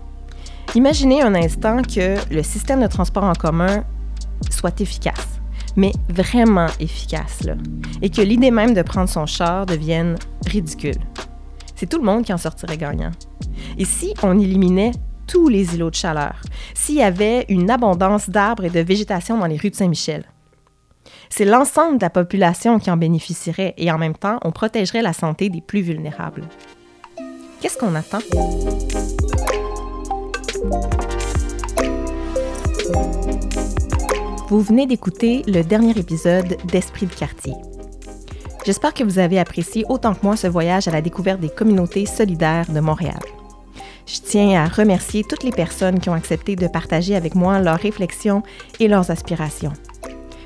Imaginez 0.76 1.22
un 1.22 1.34
instant 1.34 1.82
que 1.82 2.18
le 2.34 2.44
système 2.44 2.82
de 2.82 2.88
transport 2.88 3.24
en 3.24 3.34
commun 3.34 3.84
soit 4.52 4.82
efficace. 4.82 5.39
mais 5.76 5.92
vraiment 6.10 6.68
efficace, 6.80 7.44
là, 7.44 7.56
et 8.02 8.10
que 8.10 8.22
l'idée 8.22 8.52
même 8.52 8.74
de 8.74 8.82
prendre 8.82 9.10
son 9.10 9.26
char 9.26 9.66
devienne 9.66 10.16
ridicule. 10.46 11.00
C'est 11.76 11.88
tout 11.88 11.98
le 11.98 12.06
monde 12.06 12.24
qui 12.24 12.34
en 12.34 12.38
sortirait 12.38 12.78
gagnant. 12.78 13.12
Et 13.78 13.86
si 13.86 14.13
on 14.22 14.39
éliminait 14.39 14.92
tous 15.28 15.50
les 15.50 15.76
îlots 15.76 15.90
de 15.90 15.96
chaleur, 15.96 16.36
s'il 16.74 16.96
y 16.96 17.04
avait 17.04 17.46
une 17.50 17.70
abondance 17.70 18.30
d'arbres 18.30 18.66
et 18.66 18.70
de 18.70 18.80
végétation 18.80 19.38
dans 19.38 19.46
les 19.46 19.58
rues 19.58 19.70
de 19.70 19.76
Saint-Michel, 19.76 20.26
c'est 21.30 21.46
l'ensemble 21.46 21.98
de 21.98 22.04
la 22.04 22.10
population 22.10 22.80
qui 22.80 22.92
en 22.92 22.98
bénéficierait 22.98 23.74
et 23.78 23.92
en 23.92 23.98
même 23.98 24.16
temps, 24.16 24.40
on 24.44 24.52
protégerait 24.52 25.02
la 25.02 25.14
santé 25.14 25.50
des 25.50 25.62
plus 25.62 25.82
vulnérables. 25.82 26.44
Qu'est-ce 27.60 27.78
qu'on 27.78 27.96
attend? 27.96 28.20
Vous 34.50 34.62
venez 34.62 34.86
d'écouter 34.86 35.42
le 35.48 35.64
dernier 35.64 35.98
épisode 35.98 36.58
d'Esprit 36.66 37.08
de 37.08 37.14
quartier. 37.16 37.54
J'espère 38.66 38.94
que 38.94 39.04
vous 39.04 39.18
avez 39.18 39.40
apprécié 39.40 39.84
autant 39.90 40.14
que 40.14 40.24
moi 40.24 40.38
ce 40.38 40.48
voyage 40.48 40.88
à 40.88 40.92
la 40.92 41.02
découverte 41.02 41.40
des 41.40 41.50
communautés 41.50 42.06
solidaires 42.06 42.70
de 42.70 42.80
Montréal. 42.80 43.20
Je 44.06 44.20
tiens 44.20 44.63
à 44.63 44.68
remercier 44.68 45.24
toutes 45.24 45.44
les 45.44 45.52
personnes 45.52 46.00
qui 46.00 46.10
ont 46.10 46.13
accepté 46.13 46.56
de 46.56 46.68
partager 46.68 47.16
avec 47.16 47.36
moi 47.36 47.60
leurs 47.60 47.80
réflexions 47.80 48.44
et 48.80 48.88
leurs 48.88 49.12
aspirations. 49.12 49.74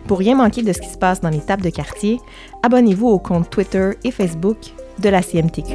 Pour 0.07 0.19
rien 0.19 0.35
manquer 0.35 0.63
de 0.63 0.71
ce 0.71 0.79
qui 0.79 0.89
se 0.89 0.97
passe 0.97 1.21
dans 1.21 1.29
les 1.29 1.41
tables 1.41 1.63
de 1.63 1.69
quartier, 1.69 2.19
abonnez-vous 2.63 3.07
au 3.07 3.19
compte 3.19 3.49
Twitter 3.49 3.91
et 4.03 4.11
Facebook 4.11 4.57
de 4.99 5.09
la 5.09 5.21
CMTQ. 5.21 5.73